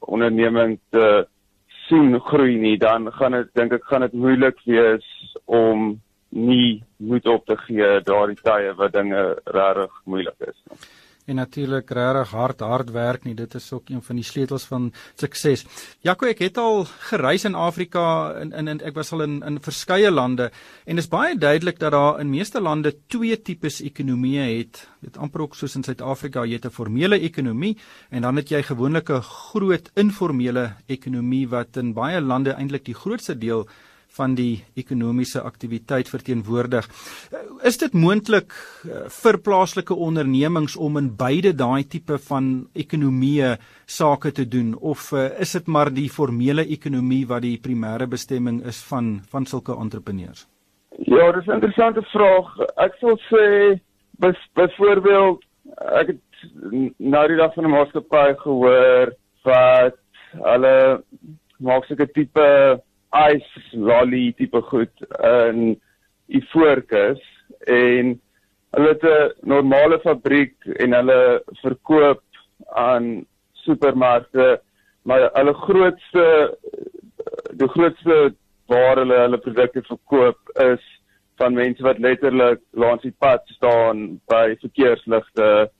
onderneming 0.00 0.78
te 0.90 1.26
sien 1.88 2.18
groei 2.20 2.56
nie, 2.56 2.78
dan 2.78 3.12
gaan 3.12 3.32
dit 3.32 3.48
dink 3.54 3.72
ek 3.72 3.84
gaan 3.84 4.00
dit 4.06 4.12
moeilik 4.12 4.58
wees 4.64 5.36
om 5.44 6.00
nie 6.28 6.82
moed 6.96 7.26
op 7.26 7.46
te 7.46 7.56
gee 7.66 8.00
daardie 8.08 8.40
tye 8.42 8.72
wat 8.74 8.92
dinge 8.92 9.22
regtig 9.44 10.02
moeilik 10.04 10.48
is 10.48 10.58
nie 10.70 11.01
en 11.26 11.38
natuurlik 11.38 11.90
regtig 11.90 12.30
hard 12.34 12.60
hard 12.60 12.90
werk 12.90 13.24
nie 13.24 13.34
dit 13.38 13.54
is 13.54 13.68
ook 13.72 13.90
een 13.90 14.02
van 14.02 14.18
die 14.18 14.26
sleutels 14.26 14.64
van 14.70 14.90
sukses. 15.14 15.64
Jaco 16.02 16.26
ek 16.26 16.42
het 16.42 16.58
al 16.58 16.84
gereis 17.10 17.44
in 17.44 17.54
Afrika 17.54 18.04
in 18.40 18.52
in, 18.52 18.68
in 18.68 18.80
ek 18.82 18.96
was 18.98 19.12
al 19.12 19.22
in 19.26 19.40
in 19.46 19.60
verskeie 19.62 20.10
lande 20.10 20.50
en 20.84 20.96
dit 20.96 21.04
is 21.04 21.10
baie 21.10 21.38
duidelik 21.38 21.78
dat 21.78 21.92
daar 21.92 22.20
in 22.20 22.30
meeste 22.30 22.60
lande 22.60 22.94
twee 23.08 23.36
tipes 23.36 23.80
ekonomieë 23.82 24.48
het. 24.58 24.82
Dit 25.00 25.16
amper 25.16 25.42
ook 25.42 25.54
soos 25.54 25.76
in 25.76 25.84
Suid-Afrika, 25.84 26.44
jy 26.44 26.58
het 26.58 26.66
'n 26.66 26.70
formele 26.70 27.18
ekonomie 27.20 27.76
en 28.10 28.22
dan 28.22 28.36
het 28.36 28.48
jy 28.48 28.62
gewoonlik 28.62 29.10
'n 29.10 29.22
groot 29.22 29.90
informele 29.94 30.74
ekonomie 30.86 31.48
wat 31.48 31.76
in 31.76 31.92
baie 31.94 32.20
lande 32.20 32.50
eintlik 32.50 32.84
die 32.84 32.94
grootste 32.94 33.38
deel 33.38 33.68
van 34.16 34.34
die 34.36 34.62
ekonomiese 34.76 35.40
aktiwiteit 35.40 36.10
verteenwoordig. 36.12 36.88
Eh, 37.32 37.42
is 37.68 37.78
dit 37.80 37.94
moontlik 37.94 38.52
eh, 38.52 39.06
vir 39.22 39.38
plaaslike 39.40 39.94
ondernemings 39.94 40.76
om 40.76 40.98
in 41.00 41.12
beide 41.16 41.54
daai 41.56 41.84
tipe 41.88 42.18
van 42.28 42.52
ekonomieë 42.74 43.56
sake 43.86 44.32
te 44.32 44.46
doen 44.48 44.74
of 44.80 45.12
eh, 45.12 45.30
is 45.40 45.52
dit 45.56 45.66
maar 45.66 45.92
die 45.92 46.08
formele 46.10 46.66
ekonomie 46.76 47.24
wat 47.26 47.46
die 47.46 47.58
primêre 47.60 48.08
bestemming 48.08 48.62
is 48.66 48.82
van 48.90 49.20
van 49.32 49.46
sulke 49.46 49.76
entrepreneurs? 49.76 50.46
Ja, 50.98 51.32
dis 51.32 51.46
'n 51.46 51.58
interessante 51.60 52.02
vraag. 52.12 52.58
Ek 52.76 52.94
sal 53.00 53.18
sê 53.30 53.80
byvoorbeeld 54.54 55.42
ek 56.00 56.06
het 56.06 56.20
nou 56.98 57.26
die 57.28 57.36
dag 57.36 57.54
van 57.54 57.64
'n 57.64 57.70
maatskappy 57.70 58.34
gehoor 58.44 59.14
wat 59.44 59.96
hulle 60.32 61.02
maak 61.58 61.84
sulke 61.84 62.06
tipe 62.12 62.82
ice 63.12 63.76
lolly 63.76 64.32
tipe 64.36 64.60
goed 64.70 65.06
in 65.20 65.80
Ivoorkus 66.32 67.20
en 67.68 68.20
hulle 68.72 68.88
het 68.88 69.04
'n 69.04 69.32
normale 69.42 69.98
fabriek 70.00 70.54
en 70.64 70.92
hulle 70.92 71.42
verkoop 71.62 72.22
aan 72.74 73.26
supermarkte 73.52 74.60
maar 75.02 75.30
hulle 75.32 75.54
grootste 75.54 76.56
die 77.60 77.68
grootste 77.68 78.34
waar 78.66 78.96
hulle 78.96 79.18
hulle 79.18 79.38
produkte 79.38 79.82
verkoop 79.82 80.38
is 80.64 80.84
van 81.36 81.54
mense 81.54 81.82
wat 81.82 81.98
letterlik 81.98 82.60
langs 82.70 83.02
die 83.02 83.14
pad 83.18 83.42
staan 83.56 84.20
by 84.30 84.54
verkeersligte 84.60 85.70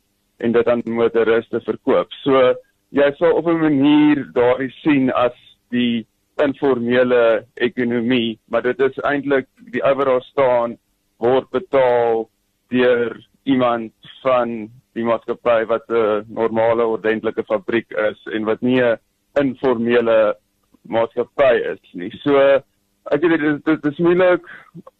en 0.43 0.53
dit 0.53 0.69
aan 0.69 0.83
motoriste 0.85 1.61
verkoop. 1.61 2.11
So 2.25 2.55
jy 2.91 3.09
sal 3.19 3.37
op 3.39 3.47
'n 3.47 3.61
manier 3.61 4.25
daardie 4.35 4.73
sien 4.83 5.13
as 5.13 5.37
die 5.71 6.07
informele 6.41 7.45
ekonomie, 7.55 8.39
maar 8.49 8.63
dit 8.63 8.81
is 8.81 8.99
eintlik 9.09 9.49
die 9.73 9.83
overall 9.83 10.21
staan 10.21 10.79
word 11.23 11.51
betaal 11.51 12.29
deur 12.73 13.17
iemand 13.45 13.93
van 14.23 14.71
die 14.97 15.05
maatskappy 15.05 15.65
wat 15.69 15.89
'n 15.91 16.25
normale 16.29 16.87
ordentlike 16.87 17.45
fabriek 17.45 17.91
is 17.91 18.19
en 18.33 18.45
wat 18.45 18.61
nie 18.61 18.81
'n 18.81 18.99
informele 19.41 20.37
maatskappy 20.83 21.55
is 21.73 21.95
nie. 21.95 22.11
So 22.23 22.63
ek 23.11 23.23
weet 23.23 23.41
dit, 23.41 23.65
dit 23.65 23.87
is 23.93 23.99
moeilik 23.99 24.45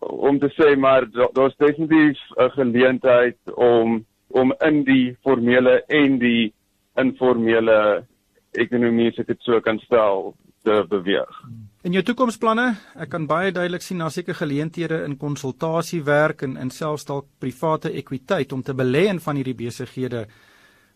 om 0.01 0.39
te 0.39 0.51
sê 0.59 0.77
maar 0.77 1.07
daar's 1.11 1.57
definitief 1.57 2.19
'n 2.37 2.51
geleentheid 2.51 3.39
om 3.55 4.05
om 4.29 4.55
in 4.65 4.85
die 4.85 5.17
formele 5.23 5.83
en 5.89 6.19
die 6.19 6.53
informele 6.97 8.05
ekonomie 8.53 9.13
se 9.13 9.25
dit 9.25 9.41
so 9.41 9.61
kan 9.61 9.79
stel 9.79 10.35
te 10.63 10.85
beweeg. 10.89 11.43
In 11.83 11.97
jou 11.97 12.03
toekomsplanne, 12.07 12.69
ek 13.03 13.11
kan 13.11 13.27
baie 13.27 13.51
duidelik 13.51 13.83
sien 13.83 13.99
daar 13.99 14.13
seker 14.15 14.37
geleenthede 14.39 15.03
in 15.07 15.17
konsultasiewerk 15.19 16.45
en 16.47 16.57
in 16.57 16.71
selfs 16.71 17.09
dalk 17.09 17.27
private 17.43 17.91
ekwiteit 17.91 18.53
om 18.53 18.63
te 18.63 18.75
belê 18.75 19.09
in 19.11 19.21
van 19.21 19.37
hierdie 19.41 19.59
besighede. 19.59 20.27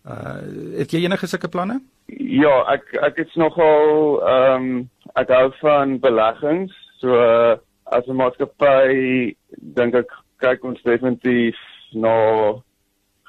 Uh 0.06 0.38
het 0.78 0.92
jy 0.94 1.02
enige 1.02 1.26
sulke 1.26 1.50
planne? 1.50 1.80
Ja, 2.06 2.60
ek 2.70 2.92
ek 3.02 3.18
het 3.24 3.34
nogal 3.34 4.20
ehm 4.22 4.68
um, 4.68 4.84
ek 5.18 5.32
hou 5.34 5.50
van 5.60 5.98
beleggings. 5.98 6.74
So 7.00 7.18
uh, 7.18 7.58
as 7.90 8.06
'n 8.06 8.18
maatskappy 8.18 9.34
dink 9.78 9.94
ek 9.94 10.14
kyk 10.38 10.64
ons 10.64 10.82
definitief 10.82 11.58
na 11.92 12.14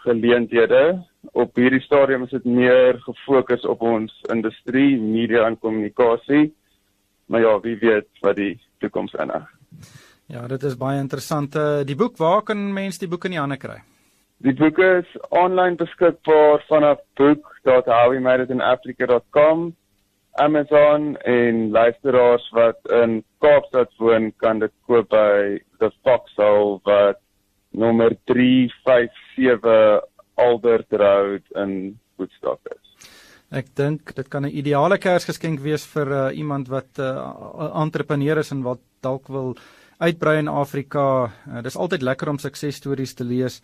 geleenthede 0.06 1.02
op 1.32 1.56
hierdie 1.56 1.82
stadium 1.82 2.24
is 2.24 2.30
dit 2.30 2.46
meer 2.46 3.00
gefokus 3.04 3.66
op 3.66 3.82
ons 3.82 4.22
industrie, 4.34 5.02
media 5.02 5.48
en 5.48 5.60
kommunikasie. 5.60 6.56
Maar 7.28 7.42
ja, 7.42 7.60
wie 7.60 7.78
weet 7.80 8.08
wat 8.22 8.36
die 8.36 8.60
toekoms 8.80 9.14
inhou. 9.14 9.42
Ja, 10.28 10.48
dit 10.48 10.64
is 10.64 10.78
baie 10.78 11.00
interessant. 11.00 11.56
Eh, 11.56 11.86
die 11.88 11.96
boek, 11.96 12.18
waar 12.18 12.42
kan 12.44 12.74
mense 12.74 13.00
die 13.00 13.08
boek 13.08 13.26
in 13.26 13.32
die 13.36 13.40
hande 13.40 13.58
kry? 13.58 13.82
Die 14.44 14.54
boek 14.54 14.78
is 14.84 15.06
aanlyn 15.34 15.76
beskikbaar 15.80 16.66
vanaf 16.68 17.00
book.howwemadeitinafrica.com. 17.20 19.76
Amazon 20.38 21.18
en 21.18 21.72
luisteraars 21.72 22.50
wat 22.54 22.78
in 22.94 23.24
Kaapstad 23.42 23.90
woon 23.98 24.30
kan 24.38 24.60
dit 24.62 24.72
koop 24.86 25.10
by 25.10 25.58
The 25.82 25.90
Foxhole 26.04 26.78
wat 26.86 27.18
nommer 27.72 28.14
357 28.30 30.06
Albert 30.38 30.92
Road 30.92 31.44
in 31.56 31.98
Woodstock 32.18 32.60
is. 32.72 33.10
Ek 33.50 33.70
dink 33.80 34.12
dit 34.16 34.28
kan 34.28 34.44
'n 34.46 34.52
ideale 34.52 34.98
Kersgeskenk 34.98 35.60
wees 35.64 35.86
vir 35.86 36.08
uh, 36.12 36.38
iemand 36.38 36.68
wat 36.68 37.00
'n 37.00 37.02
uh, 37.02 37.72
entrepreneur 37.82 38.38
is 38.38 38.52
en 38.52 38.62
wat 38.64 38.80
dalk 39.02 39.28
wil 39.28 39.56
uitbrei 40.00 40.38
in 40.38 40.48
Afrika. 40.48 41.32
Uh, 41.48 41.62
dis 41.62 41.78
altyd 41.78 42.02
lekker 42.02 42.30
om 42.30 42.38
suksesstories 42.38 43.14
te 43.14 43.24
lees, 43.24 43.62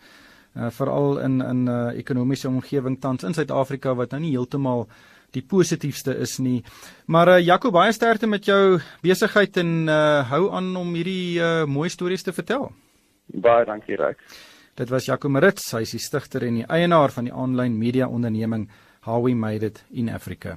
uh, 0.56 0.70
veral 0.70 1.18
in 1.18 1.40
in 1.42 1.64
'n 1.64 1.68
uh, 1.68 1.98
ekonomiese 1.98 2.48
omgewing 2.48 3.00
tans 3.00 3.24
in 3.24 3.34
Suid-Afrika 3.34 3.94
wat 3.94 4.10
nou 4.10 4.20
nie 4.20 4.32
heeltemal 4.32 4.88
die 5.34 5.42
positiefste 5.42 6.16
is 6.16 6.38
nie. 6.38 6.62
Maar 7.06 7.28
uh, 7.28 7.44
Jaco 7.44 7.70
baie 7.70 7.92
sterkte 7.92 8.26
met 8.26 8.44
jou 8.44 8.80
besigheid 9.02 9.56
en 9.56 9.88
uh, 9.88 10.30
hou 10.30 10.50
aan 10.50 10.76
om 10.76 10.94
hierdie 10.94 11.40
uh, 11.40 11.64
mooi 11.66 11.88
stories 11.88 12.22
te 12.22 12.32
vertel. 12.32 12.70
Baie 13.26 13.64
dankie, 13.64 13.96
Ryk. 13.96 14.18
Dit 14.74 14.90
was 14.90 15.04
Jaco 15.06 15.28
Marits, 15.30 15.68
hy 15.70 15.84
is 15.84 15.92
die 15.94 16.00
stigter 16.02 16.42
en 16.42 16.56
die 16.58 16.64
eienaar 16.66 17.12
van 17.14 17.28
die 17.28 17.32
aanlyn 17.32 17.76
media 17.78 18.08
onderneming 18.10 18.64
How 19.06 19.20
We 19.22 19.30
Made 19.38 19.68
It 19.68 19.76
in 19.94 20.08
Africa. 20.10 20.56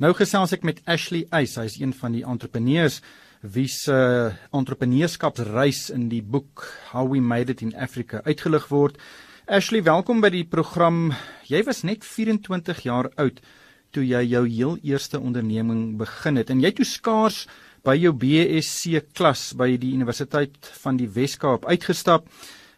Nou 0.00 0.14
gesels 0.16 0.54
ek 0.56 0.64
met 0.64 0.80
Ashley 0.88 1.26
Eys, 1.36 1.58
hy 1.60 1.66
is 1.68 1.76
een 1.76 1.92
van 1.92 2.16
die 2.16 2.24
entrepreneurs 2.24 3.02
wie 3.44 3.66
se 3.68 3.92
uh, 3.92 4.32
entrepreneurskapsreis 4.56 5.90
in 5.92 6.08
die 6.08 6.22
boek 6.24 6.64
How 6.94 7.04
We 7.04 7.20
Made 7.20 7.52
It 7.52 7.60
in 7.66 7.76
Africa 7.76 8.22
uitgelig 8.24 8.70
word. 8.72 8.96
Ashley, 9.44 9.84
welkom 9.84 10.24
by 10.24 10.32
die 10.32 10.46
program. 10.48 11.10
Jy 11.52 11.60
was 11.68 11.84
net 11.84 12.08
24 12.08 12.80
jaar 12.88 13.12
oud 13.20 13.44
toe 13.92 14.08
jy 14.08 14.24
jou 14.24 14.46
heel 14.48 14.78
eerste 14.88 15.20
onderneming 15.20 15.98
begin 16.00 16.40
het 16.40 16.48
en 16.48 16.64
jy 16.64 16.72
toe 16.80 16.88
skaars 16.88 17.44
by 17.84 17.92
jou 18.00 18.16
BSc 18.16 19.12
klas 19.12 19.50
by 19.52 19.74
die 19.76 19.92
Universiteit 19.92 20.56
van 20.80 20.96
die 20.96 21.12
Wes-Kaap 21.12 21.68
uitgestap. 21.68 22.24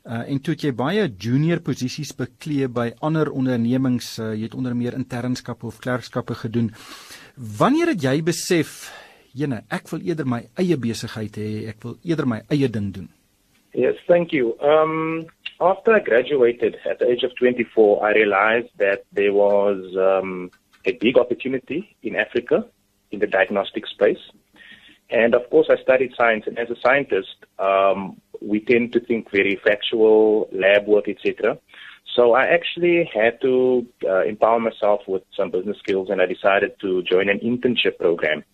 En 0.04 0.40
toe 0.40 0.54
het 0.54 0.64
jy 0.64 0.73
baie 0.73 1.04
junior 1.21 1.61
posisies 1.61 2.12
beklee 2.16 2.69
by 2.73 2.90
ander 3.04 3.30
ondernemings, 3.30 4.14
uh, 4.19 4.33
jy 4.33 4.49
het 4.49 4.57
onder 4.57 4.76
meer 4.76 4.97
internskappe 4.97 5.66
of 5.69 5.80
klerkskappe 5.85 6.35
gedoen. 6.35 6.71
Wanneer 7.37 7.92
het 7.92 8.02
jy 8.02 8.16
besef, 8.25 8.88
jene, 9.37 9.62
ek 9.69 9.90
wil 9.92 10.00
eerder 10.09 10.26
my 10.26 10.42
eie 10.59 10.78
besigheid 10.80 11.37
hê, 11.37 11.50
ek 11.75 11.85
wil 11.85 11.99
eerder 12.02 12.26
my 12.26 12.40
eie 12.49 12.69
ding 12.69 12.92
doen? 12.95 13.11
Yes, 13.76 14.00
thank 14.07 14.33
you. 14.33 14.57
Um 14.61 15.28
after 15.61 15.92
I 15.92 16.00
graduated 16.00 16.78
at 16.88 16.99
the 16.99 17.07
age 17.07 17.23
of 17.23 17.35
24, 17.37 18.00
I 18.02 18.12
realized 18.16 18.73
that 18.78 19.04
there 19.12 19.33
was 19.33 19.85
um 19.97 20.50
a 20.87 20.92
big 20.92 21.19
opportunity 21.19 21.95
in 22.02 22.16
Africa 22.16 22.64
in 23.11 23.21
the 23.21 23.26
diagnostic 23.26 23.87
space. 23.87 24.30
And 25.11 25.35
of 25.35 25.50
course, 25.50 25.69
I 25.69 25.76
studied 25.83 26.14
science, 26.16 26.45
and 26.47 26.59
as 26.59 26.71
a 26.71 26.76
scientist, 26.80 27.35
um, 27.59 28.21
we 28.40 28.61
tend 28.61 28.92
to 28.92 29.00
think 29.00 29.30
very 29.30 29.56
factual, 29.62 30.49
lab 30.52 30.87
work, 30.87 31.09
etc. 31.09 31.59
So 32.14 32.32
I 32.32 32.44
actually 32.47 33.09
had 33.12 33.40
to 33.42 33.87
uh, 34.04 34.25
empower 34.25 34.59
myself 34.59 35.02
with 35.06 35.23
some 35.37 35.50
business 35.50 35.78
skills, 35.78 36.09
and 36.11 36.20
I 36.20 36.26
decided 36.26 36.73
to 36.80 37.02
join 37.02 37.28
an 37.28 37.38
internship 37.38 37.99
program 37.99 38.44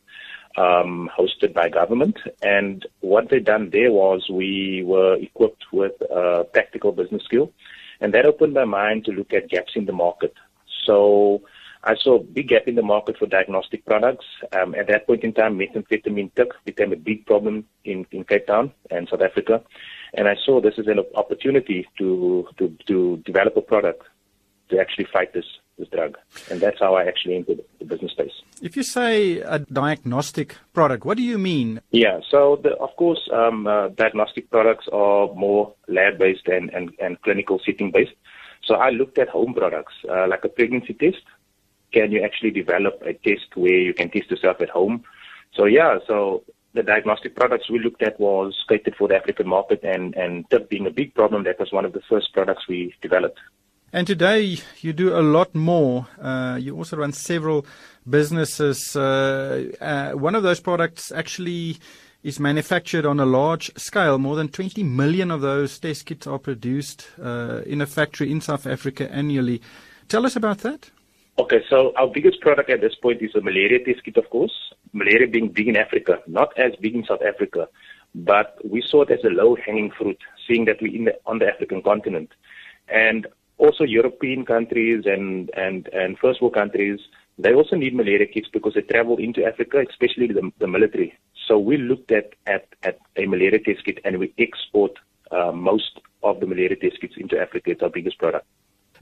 um, 0.57 1.11
hosted 1.17 1.55
by 1.55 1.69
government. 1.69 2.19
And 2.43 2.87
what 3.01 3.31
they 3.31 3.41
done 3.41 3.71
there 3.71 3.93
was 3.93 4.29
we 4.31 4.83
were 4.85 5.15
equipped 5.17 5.65
with 5.73 5.93
uh, 6.11 6.45
practical 6.53 6.93
business 6.93 7.23
skill, 7.25 7.53
and 8.01 8.13
that 8.15 8.27
opened 8.27 8.55
my 8.55 8.65
mind 8.65 9.05
to 9.07 9.13
look 9.13 9.33
at 9.33 9.49
gaps 9.49 9.73
in 9.75 9.87
the 9.87 9.93
market. 9.93 10.35
So 10.87 11.43
I 11.87 11.95
saw 11.95 12.17
a 12.17 12.23
big 12.23 12.49
gap 12.49 12.67
in 12.67 12.75
the 12.75 12.83
market 12.83 13.17
for 13.17 13.27
diagnostic 13.27 13.85
products. 13.85 14.27
Um, 14.53 14.75
at 14.75 14.89
that 14.89 15.07
point 15.07 15.23
in 15.23 15.33
time, 15.33 15.57
methamphetamine 15.57 16.35
took 16.35 16.57
became 16.65 16.93
a 16.93 16.97
big 16.97 17.25
problem 17.27 17.65
in, 17.85 18.05
in 18.11 18.25
Cape 18.25 18.49
Town 18.49 18.73
and 18.91 19.09
South 19.09 19.23
Africa. 19.23 19.63
And 20.15 20.27
I 20.27 20.35
saw 20.45 20.61
this 20.61 20.75
as 20.79 20.89
an 20.89 20.99
opportunity 21.15 21.87
to, 21.99 22.49
to, 22.59 22.77
to 22.89 23.23
develop 23.25 23.57
a 23.57 23.61
product 23.61 24.03
to 24.71 24.81
actually 24.81 25.07
fight 25.13 25.33
this, 25.33 25.45
this 25.79 25.89
drug. 25.89 26.19
And 26.51 26.61
that's 26.61 26.81
how 26.81 26.97
I 26.97 27.05
actually 27.05 27.37
entered 27.37 27.61
the 27.79 27.85
business 27.85 28.11
space. 28.11 28.33
If 28.61 28.77
you 28.77 28.83
say 28.83 29.39
a 29.39 29.61
diagnostic 29.61 30.57
product, 30.73 31.05
what 31.05 31.17
do 31.17 31.23
you 31.23 31.39
mean? 31.39 31.81
Yeah, 31.93 32.19
so 32.29 32.59
the, 32.65 32.71
of 32.79 32.97
course, 32.97 33.29
um, 33.33 33.69
uh, 33.69 33.89
diagnostic 33.91 34.51
products 34.51 34.87
are 34.93 35.33
more 35.35 35.73
lab 35.87 36.19
based 36.19 36.49
and, 36.49 36.69
and, 36.71 36.91
and 37.01 37.23
clinical 37.23 37.61
setting 37.65 37.93
based. 37.93 38.15
So 38.65 38.75
I 38.75 38.91
looked 38.91 39.19
at 39.19 39.29
home 39.29 39.55
products 39.55 39.93
uh, 40.11 40.27
like 40.27 40.45
a 40.45 40.49
pregnancy 40.49 40.95
test. 40.95 41.23
Can 41.97 42.13
you 42.13 42.23
actually 42.23 42.51
develop 42.51 43.03
a 43.07 43.15
test 43.15 43.57
where 43.57 43.81
you 43.89 43.95
can 43.95 44.11
test 44.11 44.31
yourself 44.31 44.61
at 44.61 44.69
home? 44.69 45.03
So 45.55 45.65
yeah, 45.65 45.99
so 46.07 46.45
the 46.75 46.83
diagnostic 46.83 47.35
products 47.35 47.71
we 47.71 47.79
looked 47.79 48.03
at 48.03 48.21
was 48.21 48.55
catered 48.69 48.97
for 48.97 49.09
the 49.09 49.17
African 49.17 49.49
market 49.49 49.81
and, 49.83 50.15
and 50.15 50.45
TIP 50.51 50.69
being 50.69 50.87
a 50.87 50.91
big 50.91 51.15
problem, 51.15 51.45
that 51.45 51.59
was 51.59 51.73
one 51.73 51.87
of 51.87 51.95
the 51.95 52.03
first 52.07 52.35
products 52.35 52.69
we 52.69 52.95
developed. 53.01 53.39
And 53.95 54.07
today 54.07 54.59
you 54.83 54.93
do 54.93 55.17
a 55.17 55.25
lot 55.25 55.55
more. 55.55 56.07
Uh, 56.21 56.59
you 56.61 56.77
also 56.77 56.99
run 56.99 57.15
several 57.15 57.65
businesses. 58.07 58.95
Uh, 58.95 59.73
uh, 59.81 60.11
one 60.11 60.35
of 60.35 60.43
those 60.43 60.61
products 60.61 61.11
actually 61.11 61.79
is 62.23 62.39
manufactured 62.39 63.07
on 63.07 63.21
a 63.21 63.25
large 63.25 63.71
scale. 63.79 64.19
More 64.19 64.37
than 64.37 64.49
20 64.49 64.83
million 64.83 65.31
of 65.31 65.41
those 65.41 65.79
test 65.79 66.05
kits 66.05 66.27
are 66.27 66.39
produced 66.39 67.09
uh, 67.23 67.63
in 67.65 67.81
a 67.81 67.87
factory 67.87 68.31
in 68.31 68.43
South 68.43 68.67
Africa 68.67 69.11
annually. 69.11 69.63
Tell 70.09 70.27
us 70.27 70.37
about 70.37 70.59
that. 70.59 70.91
Okay, 71.39 71.63
so 71.69 71.93
our 71.97 72.07
biggest 72.07 72.41
product 72.41 72.71
at 72.71 72.81
this 72.81 72.95
point 72.95 73.21
is 73.21 73.35
a 73.35 73.43
malaria 73.43 73.85
test 73.85 74.03
kit, 74.03 74.17
of 74.17 74.31
course. 74.31 74.73
Malaria 74.95 75.29
being 75.29 75.49
big 75.49 75.69
in 75.69 75.77
Africa, 75.77 76.23
not 76.27 76.59
as 76.59 76.73
big 76.81 76.95
in 76.95 77.05
South 77.05 77.21
Africa, 77.21 77.69
but 78.15 78.59
we 78.65 78.81
saw 78.81 79.03
it 79.03 79.11
as 79.11 79.23
a 79.23 79.29
low-hanging 79.29 79.91
fruit, 79.91 80.19
seeing 80.49 80.65
that 80.65 80.81
we're 80.81 80.97
in 80.97 81.05
the, 81.05 81.15
on 81.27 81.39
the 81.39 81.47
African 81.47 81.83
continent. 81.83 82.31
And 82.89 83.27
also 83.59 83.85
European 83.85 84.47
countries 84.47 85.05
and, 85.05 85.51
and, 85.55 85.89
and 85.93 86.19
first 86.19 86.41
world 86.41 86.55
countries, 86.55 87.01
they 87.39 87.53
also 87.53 87.77
need 87.77 87.95
malaria 87.95 88.27
kits 88.27 88.49
because 88.51 88.73
they 88.73 88.81
travel 88.81 89.19
into 89.19 89.45
Africa, 89.45 89.85
especially 89.91 90.29
the, 90.29 90.51
the 90.59 90.67
military. 90.67 91.19
So 91.47 91.59
we 91.59 91.77
looked 91.77 92.13
at, 92.13 92.33
at, 92.47 92.67
at 92.83 92.99
a 93.17 93.27
malaria 93.27 93.59
test 93.59 93.85
kit 93.85 93.99
and 94.07 94.19
we 94.19 94.33
export 94.39 94.93
uh, 95.31 95.53
most 95.53 96.01
of 96.23 96.41
the 96.41 96.47
malaria 96.47 96.77
test 96.77 96.99
kits 97.03 97.15
into 97.19 97.39
Africa. 97.39 97.73
It's 97.73 97.83
our 97.83 97.91
biggest 97.91 98.19
product. 98.19 98.47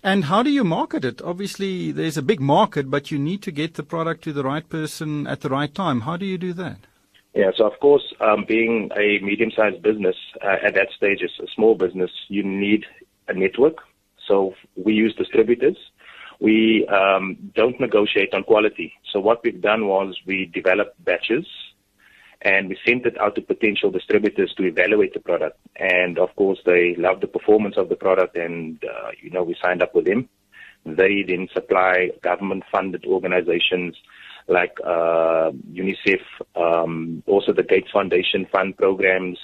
And 0.04 0.26
how 0.26 0.42
do 0.44 0.50
you 0.50 0.62
market 0.62 1.04
it? 1.04 1.20
Obviously, 1.22 1.90
there's 1.90 2.16
a 2.16 2.22
big 2.22 2.40
market, 2.40 2.90
but 2.90 3.10
you 3.10 3.18
need 3.18 3.42
to 3.42 3.50
get 3.50 3.74
the 3.74 3.82
product 3.82 4.22
to 4.24 4.32
the 4.32 4.44
right 4.44 4.68
person 4.68 5.26
at 5.26 5.40
the 5.40 5.48
right 5.48 5.74
time. 5.74 6.02
How 6.02 6.16
do 6.16 6.26
you 6.26 6.38
do 6.38 6.52
that? 6.52 6.76
Yeah, 7.34 7.50
so 7.56 7.66
of 7.66 7.80
course, 7.80 8.14
um, 8.20 8.44
being 8.46 8.90
a 8.96 9.18
medium-sized 9.18 9.82
business 9.82 10.14
uh, 10.44 10.56
at 10.62 10.74
that 10.74 10.88
stage, 10.96 11.22
is 11.22 11.32
a 11.42 11.48
small 11.56 11.74
business, 11.74 12.10
you 12.28 12.44
need 12.44 12.84
a 13.26 13.34
network 13.34 13.78
so 14.26 14.54
we 14.76 14.94
use 14.94 15.14
distributors. 15.14 15.76
We 16.40 16.86
um, 16.88 17.36
don't 17.54 17.78
negotiate 17.80 18.34
on 18.34 18.44
quality. 18.44 18.92
So 19.12 19.20
what 19.20 19.42
we've 19.44 19.60
done 19.60 19.86
was 19.86 20.18
we 20.26 20.46
developed 20.46 21.02
batches 21.04 21.46
and 22.44 22.68
we 22.68 22.78
sent 22.86 23.06
it 23.06 23.18
out 23.18 23.34
to 23.34 23.40
potential 23.40 23.90
distributors 23.90 24.52
to 24.56 24.64
evaluate 24.64 25.14
the 25.14 25.20
product. 25.20 25.58
And 25.76 26.18
of 26.18 26.34
course, 26.36 26.58
they 26.66 26.94
loved 26.96 27.22
the 27.22 27.26
performance 27.26 27.76
of 27.78 27.88
the 27.88 27.96
product 27.96 28.36
and, 28.36 28.82
uh, 28.84 29.10
you 29.20 29.30
know, 29.30 29.42
we 29.42 29.56
signed 29.60 29.82
up 29.82 29.94
with 29.94 30.04
them. 30.04 30.28
They 30.84 31.24
then 31.26 31.48
supply 31.52 32.10
government 32.22 32.64
funded 32.70 33.06
organizations 33.06 33.96
like 34.46 34.76
uh, 34.84 35.52
UNICEF, 35.72 36.20
um, 36.54 37.22
also 37.26 37.54
the 37.54 37.62
Gates 37.62 37.90
Foundation 37.90 38.46
fund 38.52 38.76
programs, 38.76 39.38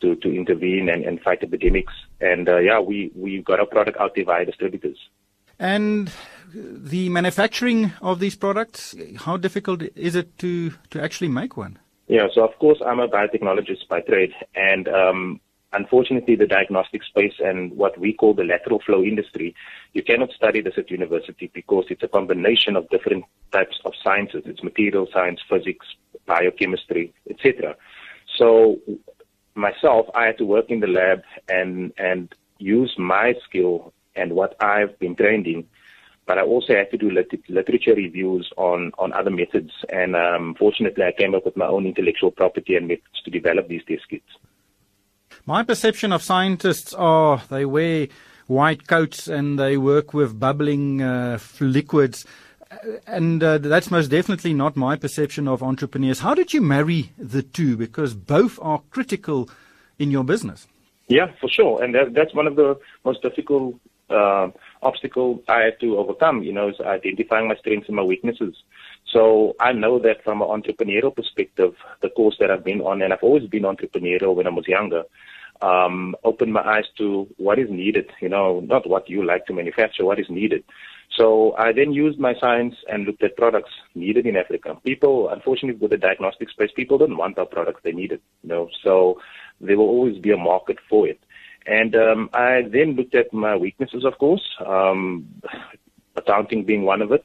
to, 0.00 0.14
to 0.16 0.34
intervene 0.34 0.88
and, 0.88 1.04
and 1.04 1.20
fight 1.20 1.42
epidemics. 1.42 1.92
And 2.20 2.48
uh, 2.48 2.58
yeah, 2.58 2.80
we, 2.80 3.10
we 3.14 3.42
got 3.42 3.60
our 3.60 3.66
product 3.66 3.98
out 3.98 4.14
there 4.14 4.24
via 4.24 4.46
distributors. 4.46 4.96
And 5.58 6.12
the 6.54 7.08
manufacturing 7.08 7.92
of 8.00 8.20
these 8.20 8.36
products, 8.36 8.94
how 9.18 9.36
difficult 9.36 9.82
is 9.96 10.14
it 10.14 10.38
to, 10.38 10.70
to 10.90 11.02
actually 11.02 11.28
make 11.28 11.56
one? 11.56 11.78
Yeah, 12.08 12.28
so 12.34 12.42
of 12.42 12.58
course 12.58 12.78
I'm 12.84 13.00
a 13.00 13.08
biotechnologist 13.08 13.86
by 13.88 14.00
trade, 14.00 14.32
and 14.54 14.88
um, 14.88 15.40
unfortunately 15.74 16.36
the 16.36 16.46
diagnostic 16.46 17.04
space 17.04 17.34
and 17.38 17.76
what 17.76 17.98
we 17.98 18.14
call 18.14 18.32
the 18.32 18.44
lateral 18.44 18.80
flow 18.84 19.02
industry, 19.02 19.54
you 19.92 20.02
cannot 20.02 20.30
study 20.32 20.62
this 20.62 20.74
at 20.78 20.90
university 20.90 21.50
because 21.52 21.84
it's 21.90 22.02
a 22.02 22.08
combination 22.08 22.76
of 22.76 22.88
different 22.88 23.24
types 23.52 23.78
of 23.84 23.92
sciences. 24.02 24.42
It's 24.46 24.62
material 24.62 25.06
science, 25.12 25.40
physics, 25.48 25.86
biochemistry, 26.26 27.12
etc. 27.28 27.76
So 28.38 28.78
myself, 29.54 30.06
I 30.14 30.26
had 30.26 30.38
to 30.38 30.44
work 30.44 30.70
in 30.70 30.80
the 30.80 30.86
lab 30.86 31.22
and 31.48 31.92
and 31.98 32.34
use 32.58 32.94
my 32.98 33.34
skill 33.44 33.92
and 34.16 34.32
what 34.32 34.56
I've 34.62 34.98
been 34.98 35.14
trained 35.14 35.46
in. 35.46 35.66
But 36.28 36.38
I 36.38 36.42
also 36.42 36.74
had 36.74 36.90
to 36.92 36.96
do 36.96 37.10
lit- 37.10 37.48
literature 37.48 37.94
reviews 37.94 38.52
on, 38.56 38.92
on 38.98 39.12
other 39.14 39.30
methods. 39.30 39.72
And 39.88 40.14
um, 40.14 40.54
fortunately, 40.56 41.02
I 41.02 41.10
came 41.10 41.34
up 41.34 41.44
with 41.44 41.56
my 41.56 41.66
own 41.66 41.86
intellectual 41.86 42.30
property 42.30 42.76
and 42.76 42.86
methods 42.86 43.20
to 43.24 43.30
develop 43.30 43.66
these 43.66 43.82
test 43.88 44.08
kits. 44.08 44.30
My 45.46 45.64
perception 45.64 46.12
of 46.12 46.22
scientists 46.22 46.94
are 46.94 47.42
they 47.48 47.64
wear 47.64 48.08
white 48.46 48.86
coats 48.86 49.26
and 49.26 49.58
they 49.58 49.76
work 49.76 50.14
with 50.14 50.38
bubbling 50.38 51.02
uh, 51.02 51.38
liquids 51.60 52.24
and 53.06 53.42
uh, 53.42 53.58
that's 53.58 53.90
most 53.90 54.08
definitely 54.08 54.52
not 54.52 54.76
my 54.76 54.96
perception 54.96 55.48
of 55.48 55.62
entrepreneurs. 55.62 56.20
How 56.20 56.34
did 56.34 56.52
you 56.52 56.60
marry 56.60 57.12
the 57.18 57.42
two? 57.42 57.76
Because 57.76 58.14
both 58.14 58.58
are 58.60 58.82
critical 58.90 59.48
in 59.98 60.10
your 60.10 60.24
business. 60.24 60.66
Yeah, 61.08 61.32
for 61.40 61.48
sure, 61.48 61.82
and 61.82 61.94
that, 61.94 62.12
that's 62.12 62.34
one 62.34 62.46
of 62.46 62.56
the 62.56 62.78
most 63.04 63.22
difficult 63.22 63.76
uh, 64.10 64.48
obstacles 64.82 65.42
I 65.48 65.60
had 65.60 65.80
to 65.80 65.98
overcome. 65.98 66.42
You 66.42 66.52
know, 66.52 66.68
is 66.68 66.80
identifying 66.80 67.48
my 67.48 67.56
strengths 67.56 67.88
and 67.88 67.96
my 67.96 68.02
weaknesses. 68.02 68.54
So 69.12 69.54
I 69.60 69.72
know 69.72 69.98
that 70.00 70.22
from 70.24 70.42
an 70.42 70.48
entrepreneurial 70.48 71.14
perspective, 71.14 71.74
the 72.02 72.10
course 72.10 72.36
that 72.40 72.50
I've 72.50 72.64
been 72.64 72.80
on, 72.80 73.02
and 73.02 73.12
I've 73.12 73.22
always 73.22 73.48
been 73.48 73.62
entrepreneurial 73.62 74.34
when 74.34 74.46
I 74.46 74.50
was 74.50 74.68
younger, 74.68 75.04
um, 75.62 76.14
opened 76.24 76.52
my 76.52 76.62
eyes 76.62 76.84
to 76.98 77.26
what 77.36 77.58
is 77.58 77.70
needed. 77.70 78.10
You 78.20 78.28
know, 78.28 78.60
not 78.60 78.88
what 78.88 79.08
you 79.08 79.24
like 79.24 79.46
to 79.46 79.54
manufacture, 79.54 80.04
what 80.04 80.20
is 80.20 80.28
needed. 80.28 80.64
So 81.16 81.54
I 81.56 81.72
then 81.72 81.92
used 81.92 82.18
my 82.18 82.34
science 82.38 82.74
and 82.88 83.04
looked 83.04 83.22
at 83.22 83.36
products 83.36 83.70
needed 83.94 84.26
in 84.26 84.36
Africa. 84.36 84.76
People, 84.84 85.30
unfortunately, 85.30 85.80
with 85.80 85.90
the 85.90 85.96
diagnostic 85.96 86.50
space, 86.50 86.70
people 86.76 86.98
don't 86.98 87.16
want 87.16 87.38
our 87.38 87.46
products; 87.46 87.80
they 87.82 87.92
need 87.92 88.12
it. 88.12 88.22
You 88.42 88.50
know, 88.50 88.68
so 88.84 89.20
there 89.60 89.76
will 89.76 89.88
always 89.88 90.18
be 90.18 90.30
a 90.32 90.36
market 90.36 90.78
for 90.88 91.08
it. 91.08 91.20
And 91.68 91.94
um, 91.94 92.30
I 92.32 92.62
then 92.62 92.92
looked 92.92 93.14
at 93.14 93.32
my 93.32 93.54
weaknesses, 93.54 94.04
of 94.04 94.16
course, 94.18 94.42
um, 94.64 95.28
accounting 96.16 96.64
being 96.64 96.82
one 96.82 97.02
of 97.02 97.12
it. 97.12 97.24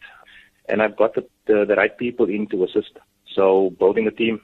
And 0.68 0.82
I've 0.82 0.98
got 0.98 1.16
the, 1.16 1.26
the, 1.46 1.66
the 1.66 1.76
right 1.76 1.98
people 1.98 2.30
in 2.30 2.48
to 2.48 2.66
assist. 2.66 2.92
So 3.34 3.72
building 3.80 4.06
a 4.06 4.12
team, 4.12 4.42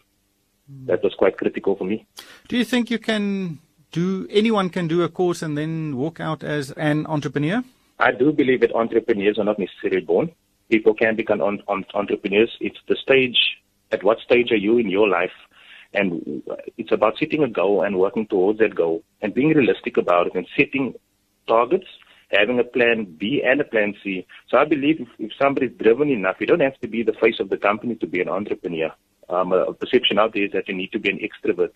that 0.86 1.04
was 1.04 1.14
quite 1.16 1.38
critical 1.38 1.76
for 1.76 1.84
me. 1.84 2.06
Do 2.48 2.58
you 2.58 2.64
think 2.64 2.90
you 2.90 2.98
can 2.98 3.60
do 3.92 4.26
anyone 4.30 4.70
can 4.70 4.88
do 4.88 5.04
a 5.04 5.10
course 5.10 5.42
and 5.42 5.58
then 5.58 5.98
walk 5.98 6.20
out 6.22 6.44
as 6.44 6.72
an 6.72 7.06
entrepreneur? 7.08 7.62
I 8.00 8.12
do 8.12 8.32
believe 8.32 8.62
that 8.62 8.74
entrepreneurs 8.74 9.38
are 9.38 9.44
not 9.44 9.60
necessarily 9.60 10.06
born. 10.06 10.32
People 10.70 10.94
can 10.94 11.16
become 11.16 11.42
on, 11.42 11.62
on, 11.68 11.86
entrepreneurs. 11.94 12.56
It's 12.62 12.78
the 12.88 12.96
stage, 12.96 13.38
at 13.92 14.04
what 14.04 14.20
stage 14.20 14.52
are 14.52 14.58
you 14.58 14.78
in 14.78 14.90
your 14.90 15.10
life? 15.10 15.32
And 15.93 16.43
it's 16.78 16.91
about 16.91 17.17
setting 17.17 17.43
a 17.43 17.47
goal 17.47 17.82
and 17.82 17.99
working 17.99 18.28
towards 18.28 18.60
that 18.60 18.75
goal 18.75 19.04
and 19.21 19.34
being 19.34 19.49
realistic 19.49 19.97
about 19.97 20.28
it 20.28 20.36
and 20.36 20.47
setting 20.56 20.93
targets, 21.47 21.88
having 22.32 22.60
a 22.60 22.63
plan 22.63 23.06
B 23.06 23.41
and 23.43 23.60
a 23.60 23.63
plan 23.63 23.95
C. 24.04 24.28
So 24.49 24.58
I 24.58 24.65
believe 24.65 25.02
if, 25.02 25.08
if 25.17 25.32
somebody's 25.41 25.75
driven 25.78 26.10
enough, 26.10 26.38
you 26.39 26.45
don't 26.45 26.60
have 26.60 26.80
to 26.82 26.88
be 26.88 27.02
the 27.02 27.13
face 27.13 27.39
of 27.39 27.49
the 27.49 27.58
company 27.58 27.95
to 27.95 28.08
be 28.08 28.21
an 28.21 28.30
entrepreneur. 28.30 28.91
Um, 29.30 29.52
a, 29.52 29.73
perception 29.73 30.19
out 30.19 30.34
there 30.34 30.45
is 30.45 30.52
that 30.54 30.67
you 30.67 30.75
need 30.75 30.91
to 30.91 30.99
be 30.99 31.10
an 31.10 31.19
extrovert. 31.19 31.71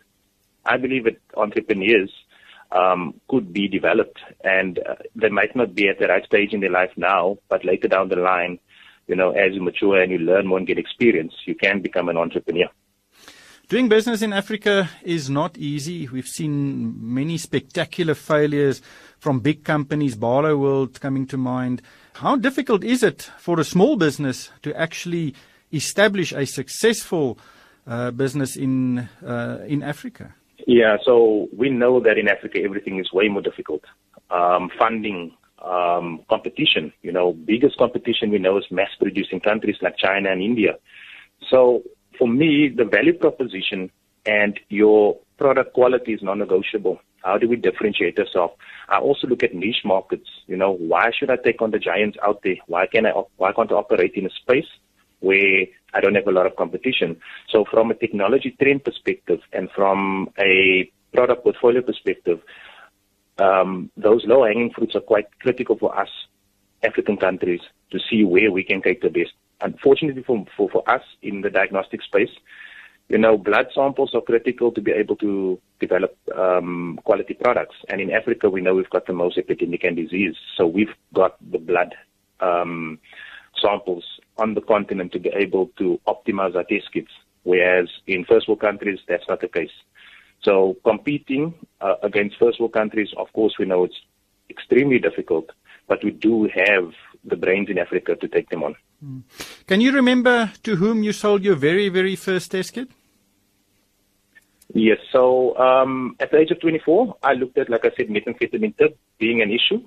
I 0.65 0.77
believe 0.77 1.05
that 1.05 1.19
entrepreneurs 1.35 2.11
um, 2.71 3.19
could 3.29 3.53
be 3.53 3.67
developed, 3.67 4.19
and 4.43 4.79
uh, 4.79 4.95
they 5.15 5.29
might 5.29 5.55
not 5.55 5.75
be 5.75 5.87
at 5.87 5.99
the 5.99 6.07
right 6.07 6.25
stage 6.25 6.53
in 6.53 6.61
their 6.61 6.71
life 6.71 6.91
now, 6.97 7.37
but 7.49 7.65
later 7.65 7.87
down 7.87 8.09
the 8.09 8.15
line, 8.15 8.59
you 9.07 9.15
know, 9.15 9.31
as 9.31 9.53
you 9.53 9.61
mature 9.61 10.01
and 10.01 10.11
you 10.11 10.17
learn 10.19 10.47
more 10.47 10.57
and 10.57 10.67
get 10.67 10.79
experience, 10.79 11.33
you 11.45 11.55
can 11.55 11.81
become 11.81 12.09
an 12.09 12.17
entrepreneur. 12.17 12.69
Doing 13.69 13.87
business 13.87 14.21
in 14.21 14.33
Africa 14.33 14.89
is 15.03 15.29
not 15.29 15.57
easy. 15.57 16.07
We've 16.09 16.27
seen 16.27 16.95
many 16.99 17.37
spectacular 17.37 18.13
failures 18.13 18.81
from 19.19 19.39
big 19.39 19.63
companies, 19.63 20.17
Barloworld 20.17 20.99
coming 20.99 21.25
to 21.27 21.37
mind. 21.37 21.81
How 22.15 22.35
difficult 22.35 22.83
is 22.83 23.03
it 23.03 23.21
for 23.39 23.59
a 23.61 23.63
small 23.63 23.95
business 23.95 24.51
to 24.63 24.75
actually 24.75 25.33
establish 25.71 26.33
a 26.33 26.45
successful 26.45 27.39
uh, 27.87 28.11
business 28.11 28.57
in 28.57 29.09
uh, 29.25 29.59
in 29.65 29.81
Africa? 29.81 30.35
Yeah, 30.67 30.97
so 31.03 31.47
we 31.55 31.69
know 31.69 32.01
that 32.01 32.17
in 32.17 32.27
Africa 32.27 32.59
everything 32.61 32.99
is 32.99 33.13
way 33.13 33.29
more 33.29 33.41
difficult. 33.41 33.83
Um, 34.29 34.71
funding, 34.77 35.35
um, 35.63 36.19
competition. 36.29 36.91
You 37.01 37.13
know, 37.13 37.31
biggest 37.31 37.77
competition 37.77 38.29
we 38.29 38.39
know 38.39 38.57
is 38.57 38.65
mass 38.71 38.89
producing 38.99 39.39
countries 39.39 39.77
like 39.81 39.97
China 39.97 40.31
and 40.31 40.41
India. 40.41 40.77
So 41.49 41.83
for 42.17 42.27
me, 42.27 42.69
the 42.69 42.85
value 42.85 43.17
proposition 43.17 43.91
and 44.25 44.59
your 44.69 45.17
product 45.37 45.73
quality 45.73 46.13
is 46.13 46.21
non-negotiable. 46.21 46.99
How 47.23 47.37
do 47.37 47.47
we 47.47 47.55
differentiate 47.55 48.19
ourselves? 48.19 48.55
I 48.89 48.99
also 48.99 49.27
look 49.27 49.43
at 49.43 49.55
niche 49.55 49.83
markets. 49.85 50.29
You 50.47 50.57
know, 50.57 50.71
why 50.71 51.11
should 51.17 51.29
I 51.29 51.37
take 51.37 51.61
on 51.61 51.71
the 51.71 51.79
giants 51.79 52.17
out 52.21 52.41
there? 52.43 52.57
Why 52.67 52.85
can 52.87 53.05
I? 53.05 53.11
Why 53.37 53.53
can't 53.53 53.71
I 53.71 53.75
operate 53.75 54.15
in 54.15 54.25
a 54.25 54.29
space 54.29 54.67
where 55.21 55.65
I 55.93 56.01
don't 56.01 56.15
have 56.15 56.27
a 56.27 56.31
lot 56.31 56.45
of 56.45 56.57
competition? 56.57 57.15
So, 57.49 57.63
from 57.71 57.91
a 57.91 57.95
technology 57.95 58.55
trend 58.61 58.83
perspective 58.83 59.39
and 59.53 59.69
from 59.71 60.29
a 60.37 60.91
product 61.13 61.43
portfolio 61.43 61.81
perspective, 61.81 62.41
um, 63.37 63.89
those 63.95 64.25
low-hanging 64.25 64.71
fruits 64.71 64.95
are 64.95 65.01
quite 65.01 65.27
critical 65.39 65.77
for 65.77 65.97
us 65.97 66.09
African 66.83 67.17
countries 67.17 67.61
to 67.91 67.99
see 68.09 68.23
where 68.25 68.51
we 68.51 68.63
can 68.63 68.81
take 68.81 69.01
the 69.01 69.09
best. 69.09 69.31
Unfortunately, 69.63 70.23
for 70.23 70.45
for, 70.55 70.69
for 70.69 70.89
us 70.89 71.03
in 71.21 71.41
the 71.41 71.49
diagnostic 71.49 72.01
space, 72.03 72.29
you 73.09 73.17
know, 73.17 73.37
blood 73.37 73.67
samples 73.73 74.11
are 74.13 74.21
critical 74.21 74.71
to 74.71 74.81
be 74.81 74.91
able 74.91 75.15
to 75.17 75.59
develop 75.79 76.17
um, 76.35 76.99
quality 77.03 77.33
products. 77.33 77.75
And 77.89 78.01
in 78.01 78.11
Africa, 78.11 78.49
we 78.49 78.61
know 78.61 78.75
we've 78.75 78.89
got 78.89 79.07
the 79.07 79.13
most 79.13 79.37
epidemic 79.37 79.83
and 79.83 79.95
disease. 79.95 80.35
So 80.57 80.67
we've 80.67 80.93
got 81.13 81.37
the 81.51 81.57
blood 81.57 81.95
um, 82.39 82.99
samples 83.61 84.03
on 84.37 84.53
the 84.53 84.61
continent 84.61 85.11
to 85.13 85.19
be 85.19 85.29
able 85.29 85.67
to 85.77 85.99
optimize 86.07 86.55
our 86.55 86.63
test 86.63 86.91
kits. 86.93 87.11
Whereas 87.43 87.89
in 88.07 88.25
first 88.25 88.47
world 88.47 88.61
countries, 88.61 88.99
that's 89.07 89.27
not 89.27 89.41
the 89.41 89.47
case. 89.47 89.71
So 90.43 90.77
competing 90.83 91.53
uh, 91.81 91.95
against 92.03 92.37
first 92.37 92.59
world 92.59 92.73
countries, 92.73 93.09
of 93.17 93.31
course, 93.33 93.55
we 93.59 93.65
know 93.65 93.83
it's 93.83 94.01
extremely 94.49 94.99
difficult, 94.99 95.49
but 95.87 96.03
we 96.03 96.11
do 96.11 96.49
have 96.53 96.91
the 97.23 97.35
brains 97.35 97.69
in 97.69 97.77
Africa 97.77 98.15
to 98.15 98.27
take 98.27 98.49
them 98.49 98.63
on. 98.63 98.75
Hmm. 98.99 99.19
Can 99.67 99.81
you 99.81 99.91
remember 99.91 100.51
to 100.63 100.75
whom 100.75 101.03
you 101.03 101.13
sold 101.13 101.43
your 101.43 101.55
very, 101.55 101.89
very 101.89 102.15
first 102.15 102.51
test 102.51 102.73
kit? 102.73 102.89
Yes. 104.73 104.97
So 105.11 105.57
um, 105.57 106.15
at 106.19 106.31
the 106.31 106.37
age 106.37 106.51
of 106.51 106.59
24, 106.59 107.17
I 107.21 107.33
looked 107.33 107.57
at, 107.57 107.69
like 107.69 107.85
I 107.85 107.91
said, 107.95 108.07
methamphetamine 108.07 108.77
tip 108.77 108.97
being 109.19 109.41
an 109.41 109.51
issue. 109.51 109.83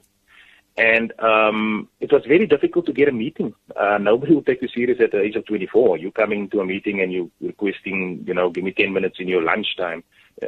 And 0.79 1.19
um, 1.21 1.89
it 2.01 2.13
was 2.13 2.23
very 2.27 2.47
difficult 2.47 2.85
to 2.87 2.93
get 2.93 3.09
a 3.09 3.13
meeting. 3.13 3.55
Uh, 3.75 3.97
nobody 3.99 4.35
would 4.35 4.45
take 4.45 4.61
you 4.61 4.69
serious 4.69 5.01
at 5.01 5.13
the 5.13 5.21
age 5.21 5.35
of 5.35 5.47
24. 5.47 5.97
You 5.97 6.13
come 6.13 6.33
into 6.33 6.61
a 6.61 6.67
meeting 6.67 7.01
and 7.01 7.11
you 7.11 7.31
requesting, 7.41 8.25
you 8.27 8.35
know, 8.35 8.51
give 8.51 8.63
me 8.63 8.73
10 8.73 8.93
minutes 8.93 9.17
in 9.19 9.27
your 9.27 9.43
lunchtime. 9.43 10.05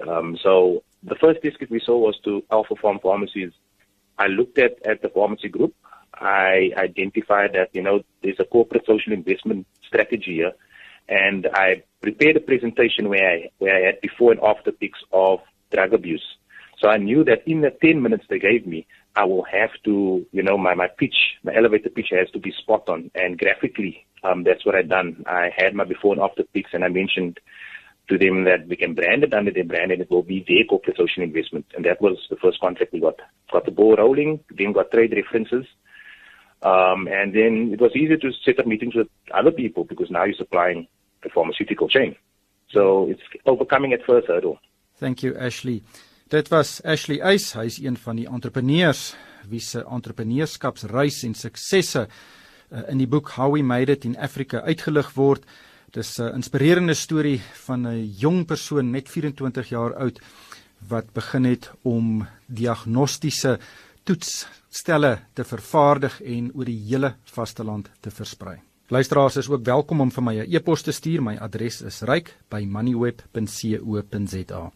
Um, 0.06 0.36
so 0.42 0.82
the 1.02 1.14
first 1.14 1.40
test 1.42 1.58
kit 1.58 1.70
we 1.70 1.80
saw 1.80 1.96
was 1.96 2.18
to 2.24 2.44
Alpha 2.50 2.74
Farm 2.76 2.98
Pharmacies. 3.02 3.52
I 4.18 4.26
looked 4.26 4.58
at, 4.58 4.84
at 4.86 5.00
the 5.00 5.08
pharmacy 5.08 5.48
group. 5.48 5.74
I 6.20 6.70
identified 6.76 7.52
that, 7.54 7.70
you 7.72 7.82
know, 7.82 8.02
there's 8.22 8.40
a 8.40 8.44
corporate 8.44 8.86
social 8.86 9.12
investment 9.12 9.66
strategy 9.86 10.34
here. 10.34 10.52
And 11.08 11.46
I 11.54 11.82
prepared 12.02 12.36
a 12.36 12.40
presentation 12.40 13.08
where 13.08 13.30
I, 13.30 13.50
where 13.58 13.76
I 13.76 13.86
had 13.86 14.00
before 14.00 14.32
and 14.32 14.40
after 14.42 14.72
pics 14.72 14.98
of 15.12 15.40
drug 15.72 15.94
abuse. 15.94 16.24
So 16.80 16.88
I 16.88 16.96
knew 16.96 17.24
that 17.24 17.42
in 17.46 17.62
the 17.62 17.70
10 17.70 18.02
minutes 18.02 18.24
they 18.28 18.38
gave 18.38 18.66
me, 18.66 18.86
I 19.16 19.24
will 19.24 19.44
have 19.44 19.70
to, 19.84 20.24
you 20.30 20.42
know, 20.42 20.56
my, 20.56 20.74
my 20.74 20.86
pitch, 20.86 21.16
my 21.42 21.54
elevator 21.54 21.90
pitch 21.90 22.08
has 22.12 22.30
to 22.30 22.38
be 22.38 22.52
spot 22.52 22.88
on. 22.88 23.10
And 23.14 23.38
graphically, 23.38 24.06
um, 24.22 24.44
that's 24.44 24.64
what 24.64 24.74
I 24.74 24.82
done. 24.82 25.24
I 25.26 25.50
had 25.56 25.74
my 25.74 25.84
before 25.84 26.12
and 26.12 26.22
after 26.22 26.44
pics 26.44 26.70
and 26.72 26.84
I 26.84 26.88
mentioned 26.88 27.40
to 28.08 28.18
them 28.18 28.44
that 28.44 28.66
we 28.68 28.76
can 28.76 28.94
brand 28.94 29.24
it 29.24 29.34
under 29.34 29.50
their 29.50 29.64
brand 29.64 29.92
and 29.92 30.00
it 30.00 30.10
will 30.10 30.22
be 30.22 30.44
their 30.46 30.64
corporate 30.68 30.96
social 30.96 31.22
investment. 31.22 31.66
And 31.76 31.84
that 31.84 32.00
was 32.00 32.16
the 32.30 32.36
first 32.36 32.60
contract 32.60 32.92
we 32.92 33.00
got. 33.00 33.16
Got 33.52 33.64
the 33.64 33.70
ball 33.70 33.96
rolling, 33.96 34.40
then 34.56 34.72
got 34.72 34.90
trade 34.90 35.12
references. 35.14 35.66
Um, 36.62 37.06
and 37.06 37.32
then 37.32 37.70
it 37.72 37.80
was 37.80 37.94
easier 37.94 38.16
to 38.16 38.32
set 38.44 38.58
up 38.58 38.66
meetings 38.66 38.94
with 38.94 39.08
other 39.32 39.52
people 39.52 39.84
because 39.84 40.10
now 40.10 40.24
you're 40.24 40.34
supplying 40.34 40.88
the 41.22 41.28
pharmaceutical 41.28 41.88
chain. 41.88 42.16
So 42.70 43.08
it's 43.08 43.22
overcoming 43.46 43.92
at 43.92 44.04
first 44.04 44.26
hurdle. 44.26 44.58
Thank 44.96 45.22
you 45.22 45.36
Ashley. 45.36 45.82
Dit 46.28 46.50
was 46.50 46.80
Ashley 46.84 47.20
Eis, 47.22 47.54
hy 47.56 47.64
is 47.70 47.78
een 47.80 47.96
van 47.96 48.18
die 48.18 48.26
entrepreneurs 48.28 49.14
wie 49.48 49.62
se 49.64 49.80
entrepreneurskapsreis 49.80 51.22
en 51.24 51.32
suksesse 51.38 52.02
uh, 52.04 52.82
in 52.90 52.98
die 53.00 53.08
boek 53.08 53.30
How 53.38 53.54
We 53.54 53.62
Made 53.64 53.94
It 53.94 54.04
in 54.04 54.18
Africa 54.20 54.60
uitgelig 54.66 55.14
word. 55.16 55.46
Dis 55.94 56.18
'n 56.18 56.34
inspirerende 56.34 56.94
storie 56.94 57.40
van 57.64 57.86
'n 57.86 58.04
jong 58.18 58.44
persoon 58.46 58.90
net 58.90 59.08
24 59.08 59.68
jaar 59.68 59.94
oud 59.94 60.20
wat 60.88 61.12
begin 61.14 61.44
het 61.44 61.70
om 61.82 62.26
diagnostiese 62.46 63.58
toetsstelle 64.08 65.12
te 65.36 65.44
vervaardig 65.44 66.14
en 66.24 66.48
oor 66.54 66.64
die 66.68 66.84
hele 66.88 67.14
vasteland 67.34 67.90
te 68.00 68.10
versprei. 68.10 68.56
Luisteraars 68.88 69.36
is 69.36 69.48
ook 69.52 69.64
welkom 69.64 70.00
om 70.00 70.10
vir 70.10 70.22
my 70.22 70.38
'n 70.38 70.54
e-pos 70.54 70.82
te 70.82 70.92
stuur. 70.92 71.22
My 71.22 71.36
adres 71.36 71.82
is 71.82 72.02
ryk@moneyweb.co.za. 72.02 74.72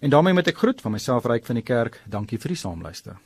En 0.00 0.10
daarmee 0.10 0.34
met 0.34 0.46
ek 0.46 0.58
groet 0.58 0.80
van 0.80 0.92
myself 0.92 1.24
Ryk 1.24 1.46
van 1.46 1.54
die 1.54 1.64
Kerk. 1.64 2.02
Dankie 2.06 2.38
vir 2.38 2.48
die 2.48 2.56
saamluister. 2.56 3.16